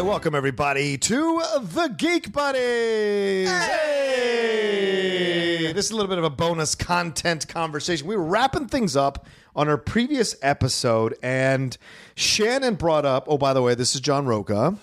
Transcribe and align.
Right, 0.00 0.08
welcome 0.08 0.34
everybody 0.34 0.96
to 0.96 1.42
the 1.60 1.88
Geek 1.88 2.32
Buddies. 2.32 3.50
Hey! 3.50 4.94
This 5.74 5.84
is 5.84 5.90
a 5.90 5.94
little 5.94 6.08
bit 6.08 6.16
of 6.16 6.24
a 6.24 6.30
bonus 6.30 6.74
content 6.74 7.46
conversation. 7.48 8.06
We 8.06 8.16
were 8.16 8.24
wrapping 8.24 8.68
things 8.68 8.96
up 8.96 9.26
on 9.54 9.68
our 9.68 9.76
previous 9.76 10.34
episode, 10.40 11.18
and 11.22 11.76
Shannon 12.14 12.76
brought 12.76 13.04
up. 13.04 13.26
Oh, 13.28 13.36
by 13.36 13.52
the 13.52 13.60
way, 13.60 13.74
this 13.74 13.94
is 13.94 14.00
John 14.00 14.24
Rocha. 14.24 14.74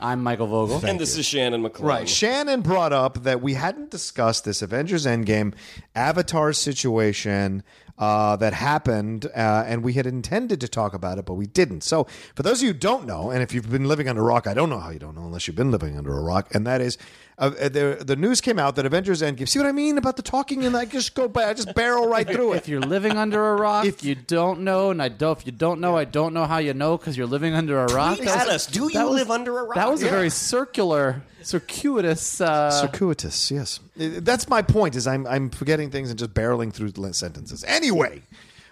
I'm 0.00 0.22
Michael 0.22 0.46
Vogel. 0.46 0.88
and 0.88 0.98
this 0.98 1.18
is 1.18 1.26
Shannon 1.26 1.62
McClung. 1.62 1.82
Right. 1.82 2.08
Shannon 2.08 2.62
brought 2.62 2.94
up 2.94 3.24
that 3.24 3.42
we 3.42 3.52
hadn't 3.52 3.90
discussed 3.90 4.46
this 4.46 4.62
Avengers 4.62 5.04
Endgame 5.04 5.52
Avatar 5.94 6.54
situation 6.54 7.62
uh, 7.98 8.36
that 8.36 8.52
happened, 8.52 9.26
uh, 9.34 9.64
and 9.66 9.82
we 9.82 9.94
had 9.94 10.06
intended 10.06 10.60
to 10.60 10.68
talk 10.68 10.92
about 10.92 11.18
it, 11.18 11.24
but 11.24 11.34
we 11.34 11.46
didn't. 11.46 11.82
So, 11.82 12.06
for 12.34 12.42
those 12.42 12.60
of 12.60 12.66
you 12.66 12.72
who 12.74 12.78
don't 12.78 13.06
know, 13.06 13.30
and 13.30 13.42
if 13.42 13.54
you've 13.54 13.70
been 13.70 13.88
living 13.88 14.08
under 14.08 14.20
a 14.20 14.24
rock, 14.24 14.46
I 14.46 14.52
don't 14.54 14.68
know 14.68 14.78
how 14.80 14.90
you 14.90 14.98
don't 14.98 15.14
know 15.14 15.24
unless 15.24 15.46
you've 15.46 15.56
been 15.56 15.70
living 15.70 15.96
under 15.96 16.16
a 16.16 16.20
rock, 16.22 16.54
and 16.54 16.66
that 16.66 16.80
is 16.82 16.98
uh, 17.38 17.48
the 17.50 18.02
the 18.04 18.16
news 18.16 18.40
came 18.42 18.58
out 18.58 18.76
that 18.76 18.84
Avengers 18.86 19.22
Endgame. 19.22 19.48
See 19.48 19.58
what 19.58 19.66
I 19.66 19.72
mean 19.72 19.96
about 19.96 20.16
the 20.16 20.22
talking, 20.22 20.64
and 20.64 20.76
I 20.76 20.84
just 20.84 21.14
go 21.14 21.26
by, 21.26 21.44
I 21.48 21.54
just 21.54 21.74
barrel 21.74 22.08
right 22.08 22.26
through 22.26 22.52
If 22.54 22.68
you're 22.68 22.80
living 22.80 23.16
under 23.16 23.52
a 23.52 23.56
rock, 23.56 23.86
If- 23.86 24.04
you 24.04 24.14
don't 24.14 24.60
know, 24.60 24.90
and 24.90 25.00
I 25.02 25.08
don't. 25.08 25.38
If 25.38 25.46
you 25.46 25.52
don't 25.52 25.80
know, 25.80 25.96
I 25.96 26.04
don't 26.04 26.34
know 26.34 26.44
how 26.44 26.58
you 26.58 26.74
know 26.74 26.98
because 26.98 27.16
you're 27.16 27.26
living 27.26 27.54
under 27.54 27.78
a 27.82 27.86
rock. 27.94 28.16
Tweet 28.18 28.28
at 28.28 28.48
us. 28.48 28.66
Do 28.66 28.84
you 28.84 28.90
that 28.90 29.04
was- 29.06 29.14
live 29.14 29.30
under 29.30 29.58
a 29.58 29.62
rock? 29.64 29.74
That 29.74 29.90
was 29.90 30.02
a 30.02 30.08
very 30.08 30.30
circular, 30.30 31.22
circuitous. 31.42 32.40
Uh, 32.40 32.70
Circuitous, 32.70 33.50
yes. 33.50 33.80
That's 33.96 34.48
my 34.48 34.62
point. 34.62 34.94
Is 34.96 35.06
I'm 35.06 35.26
I'm 35.26 35.50
forgetting 35.50 35.90
things 35.90 36.10
and 36.10 36.18
just 36.18 36.34
barreling 36.34 36.72
through 36.72 36.92
sentences. 37.12 37.64
Anyway, 37.64 38.22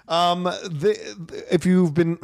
um, 0.08 0.44
the, 0.44 0.98
the 1.28 1.44
if 1.54 1.64
you've 1.66 1.94
been 1.94 2.18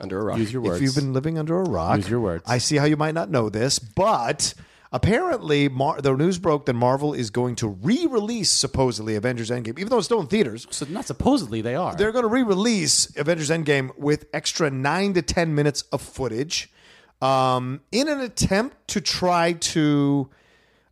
Under 0.00 0.18
a 0.20 0.24
rock. 0.24 0.38
use 0.38 0.52
your 0.52 0.62
words. 0.62 0.76
if 0.76 0.82
you've 0.82 0.94
been 0.94 1.12
living 1.12 1.38
under 1.38 1.58
a 1.60 1.64
rock, 1.64 1.96
Use 1.98 2.08
your 2.08 2.20
words. 2.20 2.44
I 2.46 2.58
see 2.58 2.76
how 2.76 2.84
you 2.86 2.96
might 2.96 3.14
not 3.14 3.30
know 3.30 3.48
this, 3.50 3.78
but 3.78 4.54
apparently 4.90 5.68
Mar- 5.68 6.00
the 6.00 6.14
news 6.14 6.38
broke 6.38 6.66
that 6.66 6.74
Marvel 6.74 7.14
is 7.14 7.30
going 7.30 7.56
to 7.56 7.68
re-release 7.68 8.50
supposedly 8.50 9.14
Avengers 9.16 9.50
Endgame, 9.50 9.78
even 9.78 9.88
though 9.88 9.98
it's 9.98 10.06
still 10.06 10.20
in 10.20 10.26
theaters. 10.26 10.66
so 10.70 10.86
not 10.90 11.06
supposedly 11.06 11.60
they 11.62 11.74
are. 11.74 11.94
They're 11.96 12.12
going 12.12 12.24
to 12.24 12.28
re-release 12.28 13.14
Avengers 13.16 13.50
Endgame 13.50 13.96
with 13.98 14.26
extra 14.32 14.70
nine 14.70 15.14
to 15.14 15.22
ten 15.22 15.54
minutes 15.54 15.82
of 15.92 16.00
footage, 16.02 16.70
um, 17.20 17.80
in 17.92 18.08
an 18.08 18.20
attempt 18.20 18.76
to 18.88 19.00
try 19.00 19.52
to. 19.52 20.28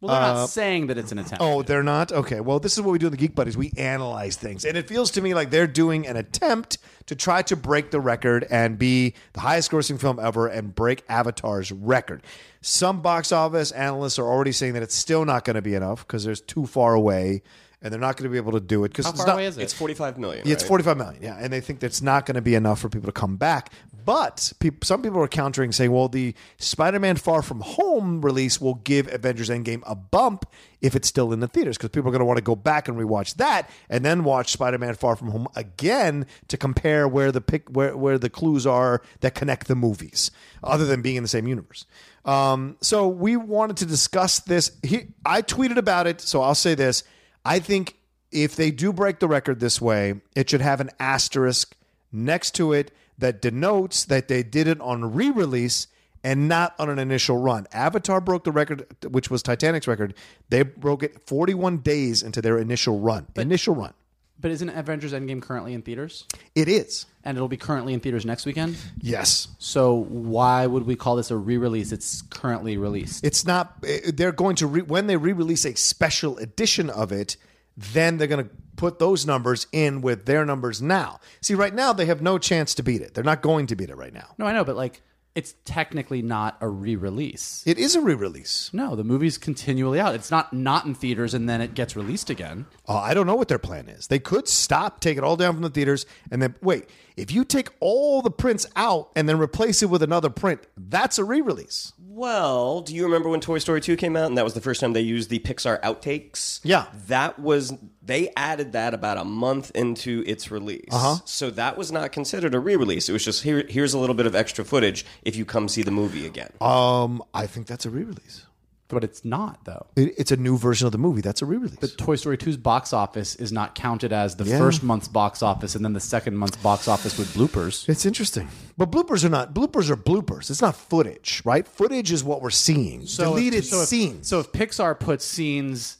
Well, 0.01 0.15
they're 0.15 0.35
not 0.35 0.37
uh, 0.37 0.47
saying 0.47 0.87
that 0.87 0.97
it's 0.97 1.13
an 1.13 1.19
attempt. 1.19 1.43
Oh, 1.43 1.63
they're 1.63 1.83
not? 1.83 2.11
Okay. 2.11 2.41
Well, 2.41 2.59
this 2.59 2.73
is 2.73 2.81
what 2.81 2.93
we 2.93 2.99
do 2.99 3.07
in 3.07 3.13
the 3.13 3.19
Geek 3.19 3.35
Buddies. 3.35 3.57
We 3.57 3.73
analyze 3.77 4.37
things. 4.37 4.65
And 4.65 4.77
it 4.77 4.89
feels 4.89 5.11
to 5.13 5.21
me 5.21 5.35
like 5.35 5.51
they're 5.51 5.67
doing 5.67 6.07
an 6.07 6.17
attempt 6.17 6.79
to 7.07 7.15
try 7.15 7.43
to 7.43 7.57
break 7.57 7.91
the 7.91 8.01
record 8.01 8.47
and 8.51 8.79
be 8.79 9.15
the 9.35 9.41
highest 9.41 9.71
grossing 9.71 10.01
film 10.01 10.19
ever 10.19 10.47
and 10.47 10.75
break 10.75 11.05
Avatar's 11.09 11.71
record. 11.71 12.23
Some 12.63 13.03
box 13.03 13.31
office 13.31 13.73
analysts 13.73 14.19
are 14.19 14.27
already 14.27 14.53
saying 14.53 14.73
that 14.73 14.83
it's 14.83 14.95
still 14.95 15.25
not 15.25 15.45
going 15.45 15.57
to 15.57 15.63
be 15.63 15.75
enough 15.75 16.07
because 16.07 16.25
there's 16.25 16.41
too 16.41 16.67
far 16.67 16.95
away 16.95 17.43
and 17.83 17.93
they're 17.93 18.01
not 18.01 18.17
going 18.17 18.25
to 18.25 18.31
be 18.31 18.37
able 18.37 18.53
to 18.53 18.61
do 18.61 18.85
it 18.85 18.89
because 18.89 19.07
how 19.07 19.11
it's 19.13 19.21
far 19.21 19.29
not, 19.29 19.35
away 19.35 19.47
is 19.47 19.57
it? 19.57 19.63
It's 19.63 19.73
45 19.73 20.19
million. 20.19 20.47
yeah, 20.47 20.53
it's 20.53 20.65
right? 20.65 20.69
45 20.69 20.97
million. 20.99 21.23
Yeah, 21.23 21.39
and 21.41 21.53
they 21.53 21.61
think 21.61 21.81
that's 21.81 22.03
not 22.03 22.27
going 22.27 22.35
to 22.35 22.43
be 22.43 22.55
enough 22.55 22.81
for 22.81 22.89
people 22.89 23.07
to 23.07 23.13
come 23.13 23.37
back. 23.37 23.73
But 24.05 24.53
some 24.83 25.03
people 25.03 25.21
are 25.21 25.29
countering, 25.29 25.73
saying, 25.73 25.93
"Well, 25.93 26.09
the 26.09 26.35
Spider-Man 26.59 27.17
Far 27.17 27.43
From 27.43 27.61
Home 27.61 28.21
release 28.23 28.61
will 28.61 28.75
give 28.75 29.13
Avengers 29.13 29.49
Endgame 29.49 29.83
a 29.87 29.95
bump 29.95 30.47
if 30.81 30.97
it's 30.97 31.09
still 31.09 31.33
in 31.33 31.41
the 31.41 31.49
theaters, 31.49 31.77
because 31.77 31.91
people 31.91 32.09
are 32.09 32.13
going 32.13 32.21
to 32.21 32.25
want 32.25 32.39
to 32.39 32.43
go 32.43 32.57
back 32.57 32.89
and 32.89 32.97
rewatch 32.97 33.35
that, 33.37 33.69
and 33.89 34.05
then 34.05 34.25
watch 34.25 34.51
Spider-Man 34.53 34.95
Far 34.95 35.17
From 35.17 35.29
Home 35.29 35.47
again 35.55 36.27
to 36.49 36.57
compare 36.57 37.07
where 37.07 37.31
the 37.31 37.41
pick 37.41 37.69
where 37.69 37.97
where 37.97 38.19
the 38.19 38.31
clues 38.31 38.67
are 38.67 39.03
that 39.21 39.35
connect 39.35 39.69
the 39.69 39.77
movies, 39.77 40.31
other 40.63 40.87
than 40.87 41.03
being 41.03 41.17
in 41.17 41.23
the 41.23 41.29
same 41.29 41.47
universe." 41.47 41.87
Um, 42.25 42.77
so 42.81 43.09
we 43.09 43.37
wanted 43.37 43.79
to 43.79 43.87
discuss 43.87 44.41
this. 44.41 44.73
He, 44.83 45.09
I 45.25 45.43
tweeted 45.43 45.77
about 45.77 46.07
it, 46.07 46.21
so 46.21 46.43
I'll 46.43 46.55
say 46.55 46.75
this: 46.75 47.03
I 47.45 47.59
think 47.59 47.97
if 48.31 48.57
they 48.57 48.71
do 48.71 48.93
break 48.93 49.19
the 49.19 49.29
record 49.29 49.61
this 49.61 49.81
way, 49.81 50.21
it 50.37 50.49
should 50.49 50.61
have 50.61 50.81
an 50.81 50.91
asterisk 51.01 51.75
next 52.13 52.55
to 52.57 52.73
it 52.73 52.93
that 53.21 53.41
denotes 53.41 54.05
that 54.07 54.29
they 54.29 54.43
did 54.43 54.67
it 54.67 54.81
on 54.81 55.15
re 55.15 55.31
release 55.31 55.87
and 56.23 56.49
not 56.49 56.75
on 56.79 56.91
an 56.91 56.99
initial 56.99 57.39
run. 57.39 57.67
Avatar 57.73 58.21
broke 58.21 58.45
the 58.45 58.53
record, 58.53 58.87
which 59.09 59.31
was 59.31 59.43
Titanic's 59.43 59.87
record. 59.87 60.15
They 60.51 60.63
broke 60.63 61.03
it 61.03 61.27
41 61.27 61.79
days 61.79 62.23
into 62.23 62.43
their 62.43 62.59
initial 62.59 62.99
run. 63.01 63.27
initial 63.37 63.75
run. 63.75 63.95
but 64.39 64.51
isn't 64.51 64.69
Avengers 64.71 65.13
Endgame 65.13 65.41
currently 65.41 65.73
in 65.73 65.83
theaters? 65.83 66.27
It 66.55 66.69
is. 66.69 67.07
And 67.25 67.37
it'll 67.37 67.49
be 67.49 67.57
currently 67.59 67.93
in 67.93 68.01
theaters 68.01 68.25
next 68.25 68.47
weekend. 68.47 68.77
Yes. 69.01 69.49
So 69.59 69.95
why 69.95 70.67
would 70.67 70.85
we 70.87 70.97
call 70.97 71.17
this 71.17 71.31
a 71.31 71.37
re-release? 71.37 71.93
It's 71.93 72.23
currently 72.23 72.77
released. 72.79 73.25
It's 73.25 73.47
not, 73.47 73.75
eh, 73.87 74.11
they're 74.15 74.33
going 74.33 74.57
to, 74.57 74.67
re, 74.67 74.83
when 74.83 75.07
they 75.07 75.17
re 75.17 75.33
release 75.33 75.65
a 75.67 75.75
special 75.75 76.39
edition 76.39 76.89
of 76.91 77.13
it, 77.13 77.37
then 77.77 78.17
they're 78.19 78.29
going 78.29 78.45
to 78.45 78.51
put 78.81 78.99
those 78.99 79.27
numbers 79.27 79.67
in 79.73 80.01
with 80.01 80.25
their 80.25 80.47
numbers 80.47 80.81
now. 80.81 81.21
See, 81.43 81.55
right 81.55 81.75
now, 81.75 81.93
they 81.93 82.07
have 82.07 82.23
no 82.23 82.39
chance 82.39 82.75
to 82.77 82.83
beat 82.83 83.03
it. 83.03 83.13
They're 83.13 83.23
not 83.23 83.43
going 83.43 83.67
to 83.67 83.77
beat 83.77 83.91
it 83.91 83.97
right 83.97 84.13
now. 84.13 84.35
no, 84.39 84.47
I 84.47 84.55
know, 84.55 84.65
but 84.65 84.75
like 84.75 85.03
it's 85.35 85.55
technically 85.67 86.23
not 86.23 86.57
a 86.63 86.69
re-release. 86.69 87.63
It 87.67 87.79
is 87.79 87.95
a 87.95 88.01
re 88.01 88.15
release. 88.15 88.71
No, 88.73 88.97
the 88.97 89.05
movie's 89.05 89.37
continually 89.37 90.01
out. 90.01 90.15
It's 90.15 90.31
not 90.31 90.53
not 90.55 90.87
in 90.87 90.95
theaters 90.95 91.35
and 91.35 91.47
then 91.47 91.61
it 91.61 91.75
gets 91.75 91.95
released 91.95 92.31
again. 92.31 92.65
Uh, 92.89 92.97
I 92.97 93.13
don't 93.13 93.27
know 93.27 93.37
what 93.37 93.49
their 93.49 93.59
plan 93.59 93.89
is. 93.89 94.07
They 94.07 94.19
could 94.19 94.49
stop, 94.49 95.01
take 95.01 95.19
it 95.19 95.25
all 95.25 95.37
down 95.37 95.53
from 95.53 95.63
the 95.63 95.71
theaters, 95.71 96.07
and 96.31 96.41
then 96.41 96.55
wait. 96.63 96.89
If 97.17 97.31
you 97.31 97.45
take 97.45 97.69
all 97.81 98.23
the 98.23 98.31
prints 98.31 98.67
out 98.77 99.11
and 99.17 99.29
then 99.29 99.39
replace 99.39 99.83
it 99.83 99.91
with 99.91 100.03
another 100.03 100.31
print, 100.31 100.61
that's 100.77 101.19
a 101.19 101.25
re-release. 101.25 101.93
Well, 101.99 102.81
do 102.81 102.95
you 102.95 103.05
remember 103.05 103.29
when 103.29 103.41
Toy 103.41 103.59
Story 103.59 103.81
2 103.81 103.97
came 103.97 104.17
out 104.17 104.27
and 104.27 104.37
that 104.37 104.45
was 104.45 104.55
the 104.55 104.61
first 104.61 104.81
time 104.81 104.93
they 104.93 105.01
used 105.01 105.31
the 105.31 105.39
Pixar 105.39 105.81
outtakes? 105.83 106.61
Yeah. 106.63 106.87
That 107.07 107.39
was, 107.39 107.73
they 108.03 108.31
added 108.37 108.73
that 108.73 108.95
about 108.95 109.19
a 109.19 109.25
month 109.25 109.71
into 109.75 110.23
its 110.27 110.51
release. 110.51 110.89
Uh-huh. 110.91 111.21
So 111.25 111.51
that 111.51 111.77
was 111.79 111.93
not 111.93 112.13
considered 112.13 112.55
a 112.55 112.61
re 112.61 112.77
release. 112.77 113.09
It 113.09 113.13
was 113.13 113.25
just, 113.25 113.43
here, 113.43 113.65
here's 113.69 113.95
a 113.95 113.99
little 113.99 114.15
bit 114.15 114.27
of 114.27 114.35
extra 114.35 114.65
footage 114.65 115.07
if 115.23 115.37
you 115.37 115.45
come 115.45 115.69
see 115.69 115.83
the 115.83 115.91
movie 115.91 116.27
again. 116.27 116.53
Um, 116.61 117.23
I 117.33 117.47
think 117.47 117.67
that's 117.67 117.87
a 117.87 117.91
re-release. 117.91 118.47
But 118.91 119.05
it's 119.05 119.25
not 119.25 119.65
though. 119.65 119.87
It, 119.97 120.15
it's 120.19 120.33
a 120.33 120.37
new 120.37 120.59
version 120.59 120.87
of 120.87 120.93
the 120.93 120.99
movie. 120.99 121.21
That's 121.21 121.43
a 121.43 121.47
re-release. 121.47 121.77
But 121.81 121.97
Toy 121.97 122.17
Story 122.17 122.37
2's 122.37 122.57
box 122.57 122.93
office 122.93 123.37
is 123.37 123.53
not 123.53 123.75
counted 123.75 124.13
as 124.13 124.37
the 124.37 124.45
Yeah. 124.45 124.59
first 124.59 124.83
month's 124.83 125.09
box 125.09 125.43
office 125.43 125.75
and 125.75 125.85
then 125.85 125.93
the 125.93 126.01
second 126.01 126.37
month's 126.37 126.57
box 126.59 126.89
office 126.89 127.17
with 127.19 127.33
bloopers. 127.35 127.89
It's 127.89 128.05
interesting. 128.05 128.49
But 128.77 128.91
bloopers 128.91 129.25
are 129.25 129.29
not 129.29 129.55
bloopers 129.55 129.91
are 129.91 129.97
bloopers. 129.97 130.51
It's 130.51 130.63
not 130.63 130.77
footage, 130.77 131.43
right? 131.45 131.67
Footage 131.67 132.13
is 132.13 132.25
what 132.25 132.43
we're 132.43 132.51
seeing. 132.51 133.05
Deleted 133.05 133.65
so 133.65 133.83
if, 133.83 133.89
scenes. 133.89 134.27
So 134.29 134.41
if 134.41 134.51
Pixar 134.53 134.99
puts 134.99 135.25
scenes 135.25 135.99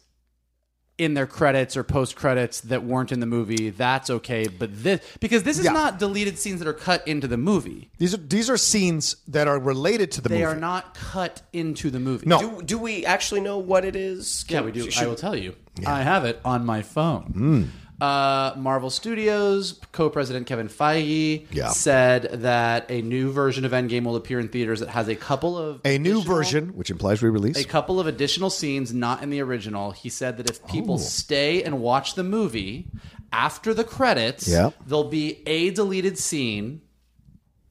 in 1.01 1.15
their 1.15 1.27
credits 1.27 1.77
or 1.79 1.83
post 1.83 2.15
credits 2.15 2.61
that 2.61 2.85
weren't 2.85 3.11
in 3.11 3.21
the 3.21 3.27
movie, 3.27 3.71
that's 3.71 4.11
okay. 4.11 4.47
But 4.47 4.83
this 4.85 5.01
because 5.19 5.43
this 5.45 5.59
is 5.59 5.65
Yeah. 5.65 5.73
not 5.73 5.99
deleted 5.99 6.39
scenes 6.39 6.59
that 6.61 6.69
are 6.69 6.75
cut 6.75 7.07
into 7.09 7.27
the 7.27 7.39
movie. 7.39 7.91
these 7.99 8.13
are 8.13 8.19
these 8.19 8.51
are 8.51 8.59
scenes 8.59 9.17
that 9.29 9.49
are 9.49 9.59
related 9.59 10.13
to 10.13 10.21
the 10.21 10.29
They 10.29 10.35
movie. 10.37 10.45
They 10.45 10.51
are 10.53 10.61
not 10.61 10.95
cut 10.95 11.41
into 11.55 11.91
the 11.91 11.99
movie. 12.01 12.27
No. 12.27 12.39
Do, 12.39 12.63
do 12.63 12.79
we 12.79 13.07
actually 13.07 13.41
know 13.41 13.57
what 13.57 13.85
it 13.87 13.97
is? 13.97 14.45
Yeah, 14.49 14.59
Can- 14.59 14.67
we 14.67 14.73
do. 14.73 14.91
should- 14.91 15.03
I 15.03 15.07
will 15.07 15.15
tell 15.17 15.35
you. 15.37 15.55
I 15.87 16.03
have 16.03 16.27
it 16.27 16.39
on 16.45 16.67
my 16.67 16.83
phone. 16.83 17.23
Hmm. 17.23 17.63
Uh, 18.01 18.55
Marvel 18.57 18.89
Studios 18.89 19.79
co-president 19.93 20.47
Kevin 20.47 20.69
Feige 20.69 21.47
Yeah. 21.51 21.69
said 21.69 22.31
that 22.43 22.91
a 22.91 23.03
new 23.03 23.31
version 23.31 23.65
of 23.67 23.73
Endgame 23.73 24.05
will 24.05 24.17
appear 24.17 24.41
in 24.41 24.49
theaters 24.49 24.81
that 24.81 24.89
has 24.89 25.07
a 25.09 25.15
couple 25.15 25.59
of 25.59 25.81
a 25.85 25.99
new 25.99 26.23
version, 26.23 26.69
which 26.77 26.91
implies 26.91 27.23
re-release. 27.23 27.59
a 27.59 27.65
couple 27.65 28.01
of 28.01 28.07
additional 28.07 28.49
scenes 28.49 28.95
not 28.95 29.23
in 29.23 29.29
the 29.31 29.41
original. 29.41 29.91
He 29.91 30.09
said 30.09 30.39
that 30.39 30.49
if 30.49 30.67
people 30.67 30.97
stay 30.99 31.63
and 31.63 31.81
watch 31.81 32.15
the 32.15 32.25
movie 32.25 32.87
after 33.33 33.75
the 33.75 33.85
credits, 33.85 34.49
Yeah. 34.49 34.71
there'll 34.87 35.05
be 35.05 35.43
a 35.47 35.71
deleted 35.71 36.17
scene, 36.19 36.81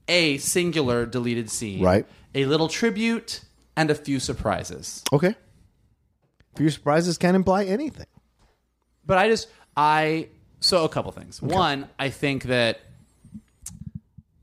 a 0.06 0.38
singular 0.38 1.06
deleted 1.06 1.50
scene, 1.50 1.82
Right. 1.82 2.06
A 2.36 2.44
little 2.44 2.68
tribute 2.68 3.40
and 3.76 3.90
a 3.90 3.94
few 3.96 4.20
surprises. 4.20 5.02
okay. 5.12 5.34
Few 6.56 6.70
surprises 6.70 7.18
can 7.18 7.34
imply 7.34 7.64
anything. 7.64 8.06
But 9.06 9.18
I 9.18 9.28
just 9.28 9.48
I 9.80 10.28
so 10.60 10.84
a 10.84 10.90
couple 10.90 11.10
things. 11.12 11.40
One, 11.40 11.88
I 11.98 12.10
think 12.10 12.44
that 12.44 12.80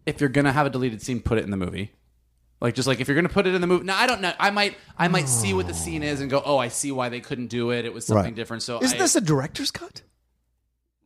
if 0.07 0.19
you're 0.19 0.31
gonna 0.31 0.51
have 0.51 0.65
a 0.65 0.71
deleted 0.71 1.03
scene, 1.03 1.19
put 1.21 1.37
it 1.37 1.43
in 1.43 1.51
the 1.51 1.57
movie. 1.57 1.91
Like 2.59 2.73
just 2.73 2.87
like 2.87 2.99
if 2.99 3.07
you're 3.07 3.13
gonna 3.13 3.29
put 3.29 3.45
it 3.45 3.53
in 3.53 3.61
the 3.61 3.67
movie. 3.67 3.85
Now 3.85 3.97
I 3.97 4.07
don't 4.07 4.21
know. 4.21 4.33
I 4.39 4.49
might 4.49 4.75
I 4.97 5.09
might 5.09 5.29
see 5.29 5.53
what 5.53 5.67
the 5.67 5.73
oh. 5.73 5.75
scene 5.75 6.01
is 6.01 6.21
and 6.21 6.29
go, 6.31 6.41
oh, 6.43 6.57
I 6.57 6.69
see 6.69 6.91
why 6.91 7.09
they 7.09 7.19
couldn't 7.19 7.47
do 7.47 7.69
it. 7.69 7.85
It 7.85 7.93
was 7.93 8.07
something 8.07 8.25
Right. 8.25 8.35
different. 8.35 8.63
So 8.63 8.81
Isn't 8.81 8.97
this 8.97 9.15
a 9.15 9.21
director's 9.21 9.69
cut? 9.69 10.01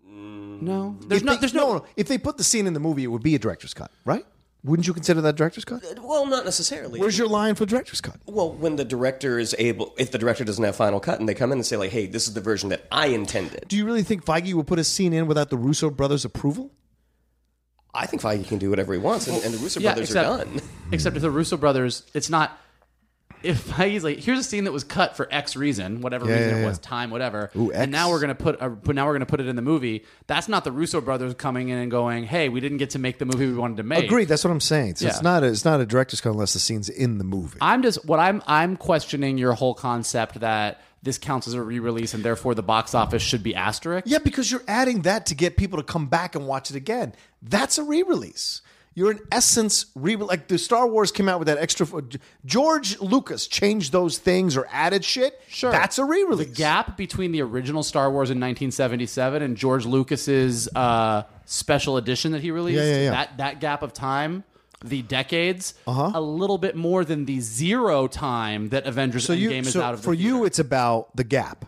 no? 0.06 0.96
There's 1.08 1.24
no 1.24 1.36
there's 1.36 1.54
no, 1.54 1.74
no. 1.80 1.86
If 1.98 2.08
they 2.08 2.18
put 2.18 2.38
the 2.38 2.46
scene 2.46 2.68
in 2.68 2.74
the 2.74 2.80
movie, 2.80 3.04
it 3.04 3.08
would 3.08 3.24
be 3.24 3.36
a 3.36 3.40
director's 3.40 3.74
cut, 3.74 3.92
right? 4.06 4.26
Wouldn't 4.64 4.88
you 4.88 4.94
consider 4.94 5.22
that 5.22 5.36
director's 5.36 5.66
cut? 5.66 5.84
Uh, 5.84 6.02
well, 6.04 6.28
not 6.28 6.46
necessarily. 6.46 7.00
Where's 7.00 7.18
your 7.18 7.28
line 7.28 7.56
for 7.56 7.66
director's 7.66 8.00
cut? 8.00 8.18
well, 8.28 8.52
when 8.52 8.76
the 8.76 8.86
director 8.86 9.40
is 9.40 9.56
able, 9.58 9.94
if 9.98 10.12
the 10.12 10.20
director 10.20 10.44
doesn't 10.44 10.64
have 10.64 10.76
final 10.76 11.00
cut, 11.00 11.20
and 11.20 11.28
they 11.28 11.34
come 11.34 11.52
in 11.52 11.58
and 11.58 11.66
say 11.66 11.78
like, 11.78 11.92
"Hey, 11.92 12.06
this 12.06 12.28
is 12.28 12.36
the 12.36 12.42
version 12.42 12.70
that 12.70 12.86
I 12.92 13.08
intended," 13.08 13.66
Do 13.68 13.76
you 13.76 13.86
really 13.86 14.04
think 14.04 14.24
Feige 14.24 14.54
will 14.54 14.64
put 14.64 14.78
a 14.78 14.84
scene 14.84 15.14
in 15.14 15.26
without 15.26 15.50
the 15.50 15.58
Russo 15.58 15.90
brothers' 15.90 16.26
approval? 16.26 16.72
I 17.94 18.06
think 18.06 18.22
Feige 18.22 18.48
can 18.48 18.60
do 18.60 18.70
whatever 18.70 18.94
he 18.94 19.00
wants, 19.00 19.28
and, 19.28 19.44
and 19.44 19.54
the 19.54 19.58
Russo 19.58 19.80
yeah, 19.80 19.94
brothers 19.94 20.10
except, 20.10 20.28
are 20.28 20.46
done. 20.46 20.62
except 20.92 21.16
if 21.16 21.22
the 21.24 21.32
Russo 21.32 21.58
brothers, 21.58 22.04
it's 22.14 22.30
not. 22.30 22.58
If 23.44 23.76
he's 23.78 24.04
like, 24.04 24.20
here's 24.20 24.40
a 24.40 24.44
scene 24.44 24.66
that 24.66 24.72
was 24.72 24.84
cut 24.84 25.16
for 25.18 25.28
X 25.32 25.56
reason, 25.56 26.02
whatever 26.02 26.26
Yeah, 26.28 26.34
reason 26.36 26.50
yeah, 26.50 26.56
it 26.58 26.62
yeah. 26.62 26.68
was, 26.68 26.80
time, 26.80 27.10
whatever, 27.10 27.52
Ooh, 27.56 27.72
and 27.72 27.92
now 27.92 28.10
we're 28.10 28.20
gonna 28.20 28.36
put, 28.36 28.62
uh, 28.62 28.70
but 28.70 28.96
now 28.96 29.08
we're 29.08 29.14
gonna 29.14 29.26
put 29.26 29.40
it 29.42 29.48
in 29.48 29.56
the 29.56 29.62
movie. 29.62 30.06
That's 30.28 30.48
not 30.48 30.64
the 30.64 30.72
Russo 30.72 31.02
brothers 31.02 31.34
coming 31.34 31.70
in 31.70 31.78
and 31.78 31.90
going, 31.90 32.24
"Hey, 32.26 32.50
we 32.50 32.60
didn't 32.60 32.78
get 32.78 32.92
to 32.92 33.00
make 33.00 33.18
the 33.20 33.26
movie 33.26 33.48
we 33.48 33.54
wanted 33.56 33.78
to 33.78 33.84
make." 33.84 34.06
Agreed. 34.06 34.28
That's 34.28 34.44
what 34.44 34.52
I'm 34.52 34.60
saying. 34.60 34.96
So 34.96 35.08
it's 35.08 35.22
not 35.22 35.44
a, 35.44 35.48
it's 35.48 35.66
not 35.66 35.80
a 35.80 35.86
director's 35.86 36.22
cut 36.22 36.32
unless 36.32 36.54
the 36.54 36.60
scene's 36.60 36.90
in 36.90 37.18
the 37.18 37.24
movie. 37.24 37.58
I'm 37.62 37.82
just 37.82 38.06
what 38.06 38.20
I'm 38.20 38.42
I'm 38.48 38.78
questioning 38.78 39.38
your 39.38 39.54
whole 39.54 39.74
concept 39.74 40.40
that 40.42 40.82
this 41.04 41.18
counts 41.18 41.48
as 41.48 41.56
a 41.56 41.62
re-release 41.64 42.14
and 42.14 42.24
therefore 42.24 42.54
the 42.54 42.62
box 42.62 42.94
office 42.94 43.24
should 43.24 43.42
be 43.42 43.56
asterisk. 43.56 44.06
Yeah, 44.08 44.20
because 44.20 44.52
you're 44.52 44.62
adding 44.68 45.02
that 45.02 45.26
to 45.28 45.36
get 45.36 45.58
people 45.58 45.80
to 45.80 45.84
come 45.84 46.06
back 46.06 46.36
and 46.36 46.46
watch 46.46 46.70
it 46.70 46.76
again. 46.76 47.14
That's 47.42 47.80
a 47.80 47.84
re-release. 47.84 48.62
You're 48.94 49.12
in 49.12 49.20
essence 49.32 49.86
re 49.96 50.18
like 50.18 50.50
the 50.50 50.58
Star 50.58 50.86
Wars 50.86 51.12
came 51.14 51.30
out 51.30 51.40
with 51.40 51.48
that 51.48 51.58
extra. 51.58 51.88
George 52.46 53.00
Lucas 53.00 53.48
changed 53.48 53.94
those 53.94 54.18
things 54.18 54.58
or 54.58 54.68
added 54.70 55.06
shit. 55.06 55.42
Sure. 55.48 55.72
that's 55.72 55.98
a 55.98 56.04
re-release. 56.04 56.50
The 56.50 56.54
gap 56.54 56.98
between 56.98 57.32
the 57.32 57.42
original 57.42 57.84
Star 57.84 58.12
Wars 58.12 58.30
in 58.30 58.38
1977 58.40 59.42
and 59.42 59.56
George 59.56 59.86
Lucas's 59.86 60.68
uh, 60.76 61.24
special 61.46 61.96
edition 61.96 62.34
that 62.34 62.42
he 62.42 62.52
released, 62.52 62.80
Yeah, 62.84 62.86
yeah, 62.96 63.02
yeah. 63.04 63.12
that 63.12 63.38
that 63.38 63.60
gap 63.62 63.82
of 63.82 63.94
time, 63.94 64.44
the 64.84 65.02
decades, 65.04 65.74
Uh-huh. 65.88 66.12
a 66.14 66.20
little 66.22 66.58
bit 66.58 66.76
more 66.76 67.06
than 67.06 67.24
the 67.26 67.40
zero 67.40 68.08
time 68.08 68.70
that 68.70 68.86
Avengers 68.86 69.24
So 69.24 69.34
Endgame 69.34 69.40
you, 69.40 69.52
is 69.62 69.72
so 69.72 69.82
out 69.82 69.94
of 69.94 70.02
the 70.02 70.04
for 70.06 70.14
you, 70.14 70.44
it's 70.44 70.60
about 70.60 71.16
the 71.16 71.24
gap. 71.24 71.64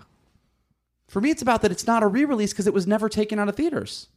For 1.07 1.21
me, 1.21 1.29
it's 1.29 1.41
about 1.43 1.61
that 1.61 1.71
it's 1.71 1.87
not 1.87 2.03
a 2.03 2.07
re-release 2.07 2.51
because 2.51 2.67
it 2.67 2.73
was 2.73 2.85
never 2.87 3.07
taken 3.07 3.39
out 3.39 3.47
of 3.47 3.55
theaters. 3.55 4.07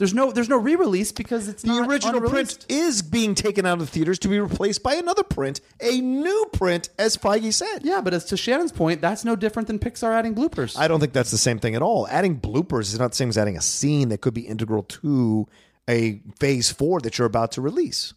There's 0.00 0.14
no 0.14 0.32
there's 0.32 0.48
no 0.48 0.56
re-release 0.56 1.12
because 1.12 1.46
it's 1.46 1.62
The 1.62 1.84
original 1.86 2.22
print 2.22 2.64
is 2.70 3.02
being 3.02 3.34
taken 3.34 3.66
out 3.66 3.74
of 3.74 3.80
the 3.80 3.86
theaters 3.86 4.18
to 4.20 4.28
be 4.28 4.40
replaced 4.40 4.82
by 4.82 4.94
another 4.94 5.22
print, 5.22 5.60
a 5.78 6.00
new 6.00 6.46
print, 6.54 6.88
as 6.98 7.18
Feige 7.18 7.52
said. 7.52 7.80
Yeah, 7.82 8.00
but 8.00 8.14
as 8.14 8.24
to 8.26 8.38
Shannon's 8.38 8.72
point, 8.72 9.02
that's 9.02 9.26
no 9.26 9.36
different 9.36 9.68
than 9.68 9.78
Pixar 9.78 10.10
adding 10.14 10.34
bloopers. 10.34 10.74
I 10.78 10.88
don't 10.88 11.00
think 11.00 11.12
that's 11.12 11.30
the 11.30 11.36
same 11.36 11.58
thing 11.58 11.74
at 11.74 11.82
all. 11.82 12.08
Adding 12.08 12.40
bloopers 12.40 12.94
is 12.94 12.98
not 12.98 13.10
the 13.10 13.16
same 13.16 13.28
as 13.28 13.36
adding 13.36 13.58
a 13.58 13.60
scene 13.60 14.08
that 14.08 14.22
could 14.22 14.32
be 14.32 14.46
integral 14.46 14.84
to 14.84 15.46
a 15.86 16.22
phase 16.38 16.72
four 16.72 17.00
that 17.00 17.18
you're 17.18 17.26
about 17.26 17.52
to 17.52 17.60
release 17.60 18.14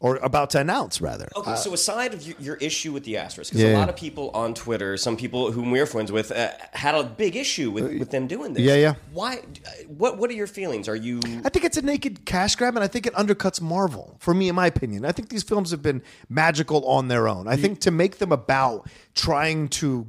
or 0.00 0.16
about 0.16 0.50
to 0.50 0.60
announce, 0.60 1.00
rather. 1.00 1.28
Okay, 1.34 1.56
so 1.56 1.72
aside 1.74 2.14
of 2.14 2.24
your, 2.24 2.36
your 2.38 2.56
issue 2.56 2.92
with 2.92 3.02
the 3.04 3.16
asterisk, 3.16 3.50
because 3.50 3.64
Yeah. 3.64 3.76
a 3.76 3.78
lot 3.78 3.88
of 3.88 3.96
people 3.96 4.30
on 4.32 4.54
Twitter, 4.54 4.96
some 4.96 5.16
people 5.16 5.50
whom 5.50 5.72
we're 5.72 5.86
friends 5.86 6.12
with, 6.12 6.30
uh, 6.30 6.50
had 6.72 6.94
a 6.94 7.02
big 7.02 7.34
issue 7.34 7.70
with, 7.72 7.98
with 7.98 8.10
them 8.10 8.28
doing 8.28 8.52
this. 8.52 8.62
yeah, 8.62 8.76
yeah. 8.76 8.94
Why? 9.12 9.38
uh, 9.38 9.70
What 9.88 10.18
What 10.18 10.30
are 10.30 10.34
your 10.34 10.46
feelings? 10.46 10.88
Are 10.88 10.94
you? 10.94 11.18
I 11.44 11.48
think 11.48 11.64
it's 11.64 11.76
a 11.76 11.82
naked 11.82 12.24
cash 12.24 12.54
grab, 12.54 12.76
and 12.76 12.84
I 12.84 12.86
think 12.86 13.06
it 13.06 13.14
undercuts 13.14 13.60
Marvel. 13.60 14.16
For 14.20 14.32
me, 14.34 14.48
in 14.48 14.54
my 14.54 14.66
opinion, 14.66 15.04
I 15.04 15.10
think 15.12 15.30
these 15.30 15.42
films 15.42 15.72
have 15.72 15.82
been 15.82 16.02
magical 16.28 16.84
on 16.86 17.08
their 17.08 17.26
own. 17.26 17.48
I 17.48 17.56
think 17.56 17.80
to 17.80 17.90
make 17.90 18.18
them 18.18 18.30
about 18.30 18.88
trying 19.14 19.68
to 19.68 20.06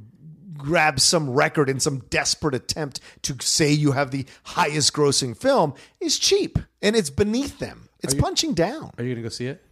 grab 0.56 1.00
some 1.00 1.30
record 1.30 1.70
in 1.70 1.80
some 1.80 2.00
desperate 2.10 2.54
attempt 2.54 3.00
to 3.22 3.34
say 3.40 3.72
you 3.72 3.92
have 3.92 4.10
the 4.10 4.26
highest 4.44 4.92
grossing 4.92 5.36
film 5.36 5.74
is 6.00 6.18
cheap, 6.18 6.58
and 6.82 6.94
it's 6.94 7.10
beneath 7.10 7.58
them. 7.58 7.88
It's 8.02 8.14
punching 8.14 8.54
down. 8.54 8.92
Are 8.98 9.04
you 9.04 9.14
gonna 9.14 9.22
go 9.22 9.28
see 9.30 9.46
it? 9.46 9.62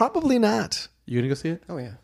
Probably 0.00 0.38
not. 0.38 0.88
You 1.04 1.18
gonna 1.18 1.28
go 1.28 1.34
see 1.34 1.50
it? 1.50 1.62
Oh 1.68 1.76
yeah. 1.76 1.96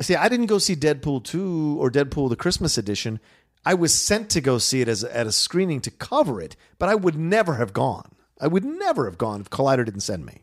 See, 0.00 0.16
I 0.16 0.28
didn't 0.28 0.46
go 0.46 0.58
see 0.58 0.74
Deadpool 0.74 1.22
2 1.22 1.76
or 1.78 1.92
Deadpool 1.92 2.28
the 2.28 2.34
Christmas 2.34 2.76
edition. 2.76 3.20
I 3.64 3.72
was 3.72 3.94
sent 3.94 4.30
to 4.30 4.40
go 4.40 4.58
see 4.58 4.80
it 4.80 4.88
as 4.88 5.04
at 5.04 5.28
a 5.28 5.30
screening 5.30 5.80
to 5.82 5.92
cover 5.92 6.40
it, 6.40 6.56
but 6.80 6.88
I 6.88 6.96
would 6.96 7.14
never 7.14 7.54
have 7.54 7.72
gone. 7.72 8.16
I 8.40 8.48
would 8.48 8.64
never 8.64 9.04
have 9.04 9.16
gone 9.16 9.40
if 9.40 9.48
Collider 9.48 9.84
didn't 9.84 10.00
send 10.00 10.26
me. 10.26 10.42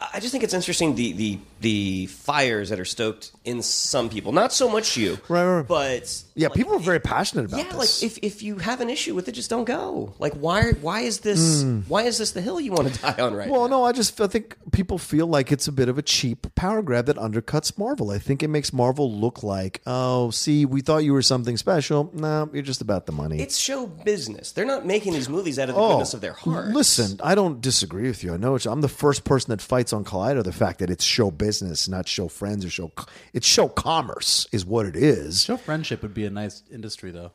I 0.00 0.20
just 0.20 0.30
think 0.30 0.44
it's 0.44 0.54
interesting 0.54 0.94
the 0.94 1.12
the 1.12 1.38
the 1.60 2.06
fires 2.06 2.68
that 2.68 2.78
are 2.78 2.84
stoked 2.84 3.32
in 3.44 3.62
some 3.62 4.08
people. 4.08 4.30
Not 4.30 4.52
so 4.52 4.68
much 4.68 4.96
you, 4.96 5.18
Right, 5.28 5.44
right. 5.44 5.66
But 5.66 6.22
Yeah, 6.36 6.46
like, 6.48 6.54
people 6.56 6.74
are 6.74 6.78
very 6.78 7.00
passionate 7.00 7.46
about 7.46 7.58
Yeah, 7.58 7.72
this. 7.72 8.00
like 8.02 8.12
if, 8.12 8.18
if 8.22 8.42
you 8.44 8.58
have 8.58 8.80
an 8.80 8.90
issue 8.90 9.16
with 9.16 9.26
it, 9.26 9.32
just 9.32 9.50
don't 9.50 9.64
go. 9.64 10.14
Like 10.20 10.34
why 10.34 10.70
why 10.80 11.00
is 11.00 11.18
this 11.20 11.62
hmm. 11.64 11.80
why 11.88 12.02
is 12.02 12.18
this 12.18 12.30
the 12.30 12.40
hill 12.40 12.60
you 12.60 12.70
want 12.70 12.94
to 12.94 13.00
die 13.02 13.16
on 13.18 13.34
right 13.34 13.50
well, 13.50 13.62
now? 13.62 13.78
no, 13.78 13.84
I 13.84 13.90
just 13.90 14.20
I 14.20 14.28
think 14.28 14.56
people 14.70 14.98
feel 14.98 15.26
like 15.26 15.50
it's 15.50 15.66
a 15.66 15.72
bit 15.72 15.88
of 15.88 15.98
a 15.98 16.02
cheap 16.02 16.46
power 16.54 16.80
grab 16.80 17.06
that 17.06 17.16
undercuts 17.16 17.76
Marvel. 17.76 18.12
I 18.12 18.18
think 18.20 18.44
it 18.44 18.48
makes 18.48 18.72
Marvel 18.72 19.12
look 19.12 19.42
like, 19.42 19.80
oh, 19.84 20.30
see, 20.30 20.64
we 20.64 20.80
thought 20.80 20.98
you 20.98 21.12
were 21.12 21.22
something 21.22 21.56
special. 21.56 22.08
No, 22.14 22.48
you're 22.52 22.62
just 22.62 22.82
about 22.82 23.06
the 23.06 23.12
money. 23.12 23.40
It's 23.40 23.56
show 23.58 23.88
business. 23.88 24.52
They're 24.52 24.64
not 24.64 24.86
making 24.86 25.14
these 25.14 25.28
movies 25.28 25.58
out 25.58 25.68
of 25.70 25.74
the 25.74 25.80
Oh, 25.80 25.88
goodness 25.90 26.14
of 26.14 26.20
their 26.20 26.34
heart. 26.34 26.68
Listen, 26.68 27.18
I 27.20 27.34
don't 27.34 27.60
disagree 27.60 28.06
with 28.06 28.22
you. 28.22 28.34
I 28.34 28.36
know 28.36 28.54
it's, 28.54 28.64
I'm 28.66 28.80
the 28.80 28.86
first 28.88 29.24
person 29.24 29.50
that 29.50 29.60
fights 29.60 29.87
on 29.92 30.04
Collider 30.04 30.42
the 30.42 30.52
fact 30.52 30.78
that 30.80 30.90
it's 30.90 31.04
show 31.04 31.30
business, 31.30 31.88
not 31.88 32.08
show 32.08 32.28
friends 32.28 32.64
or 32.64 32.70
show. 32.70 32.92
It's 33.32 33.46
show 33.46 33.68
commerce, 33.68 34.46
is 34.52 34.64
what 34.64 34.86
it 34.86 34.96
is. 34.96 35.44
Show 35.44 35.56
friendship 35.56 36.02
would 36.02 36.14
be 36.14 36.24
a 36.24 36.30
nice 36.30 36.62
industry, 36.70 37.10
though. 37.10 37.30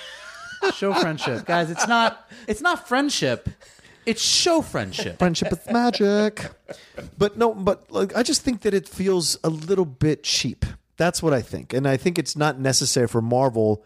show 0.74 0.92
friendship, 0.94 1.46
guys. 1.46 1.70
It's 1.70 1.86
not. 1.86 2.30
It's 2.46 2.60
not 2.60 2.88
friendship. 2.88 3.48
It's 4.06 4.22
show 4.22 4.62
friendship. 4.62 5.18
Friendship 5.18 5.52
is 5.52 5.60
magic. 5.70 6.50
But 7.18 7.36
no, 7.36 7.54
but 7.54 7.90
like 7.92 8.16
I 8.16 8.22
just 8.22 8.42
think 8.42 8.62
that 8.62 8.74
it 8.74 8.88
feels 8.88 9.38
a 9.44 9.50
little 9.50 9.84
bit 9.84 10.22
cheap. 10.22 10.64
That's 10.96 11.22
what 11.22 11.32
I 11.32 11.40
think, 11.42 11.72
and 11.72 11.86
I 11.88 11.96
think 11.96 12.18
it's 12.18 12.36
not 12.36 12.58
necessary 12.58 13.08
for 13.08 13.22
Marvel, 13.22 13.84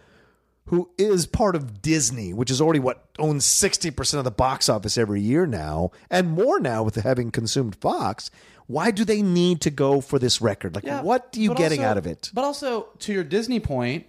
who 0.66 0.90
is 0.96 1.26
part 1.26 1.54
of 1.56 1.82
Disney, 1.82 2.32
which 2.32 2.50
is 2.50 2.60
already 2.60 2.80
what 2.80 3.04
owns 3.18 3.44
sixty 3.44 3.90
percent 3.90 4.18
of 4.18 4.24
the 4.24 4.30
box 4.30 4.68
office 4.68 4.96
every 4.96 5.20
year 5.20 5.46
now, 5.46 5.90
and 6.10 6.30
more 6.30 6.58
now 6.60 6.82
with 6.82 6.96
having 6.96 7.30
consumed 7.30 7.76
Fox. 7.76 8.30
Why 8.66 8.90
do 8.90 9.04
they 9.04 9.20
need 9.20 9.60
to 9.62 9.70
go 9.70 10.00
for 10.00 10.18
this 10.18 10.40
record? 10.40 10.74
Like, 10.74 10.84
Yeah, 10.84 11.02
what 11.02 11.36
are 11.36 11.40
you 11.40 11.54
getting 11.54 11.80
also- 11.80 11.90
out 11.90 11.98
of 11.98 12.06
it? 12.06 12.30
But 12.32 12.44
also, 12.44 12.86
to 13.00 13.12
your 13.12 13.22
Disney 13.24 13.60
point, 13.60 14.06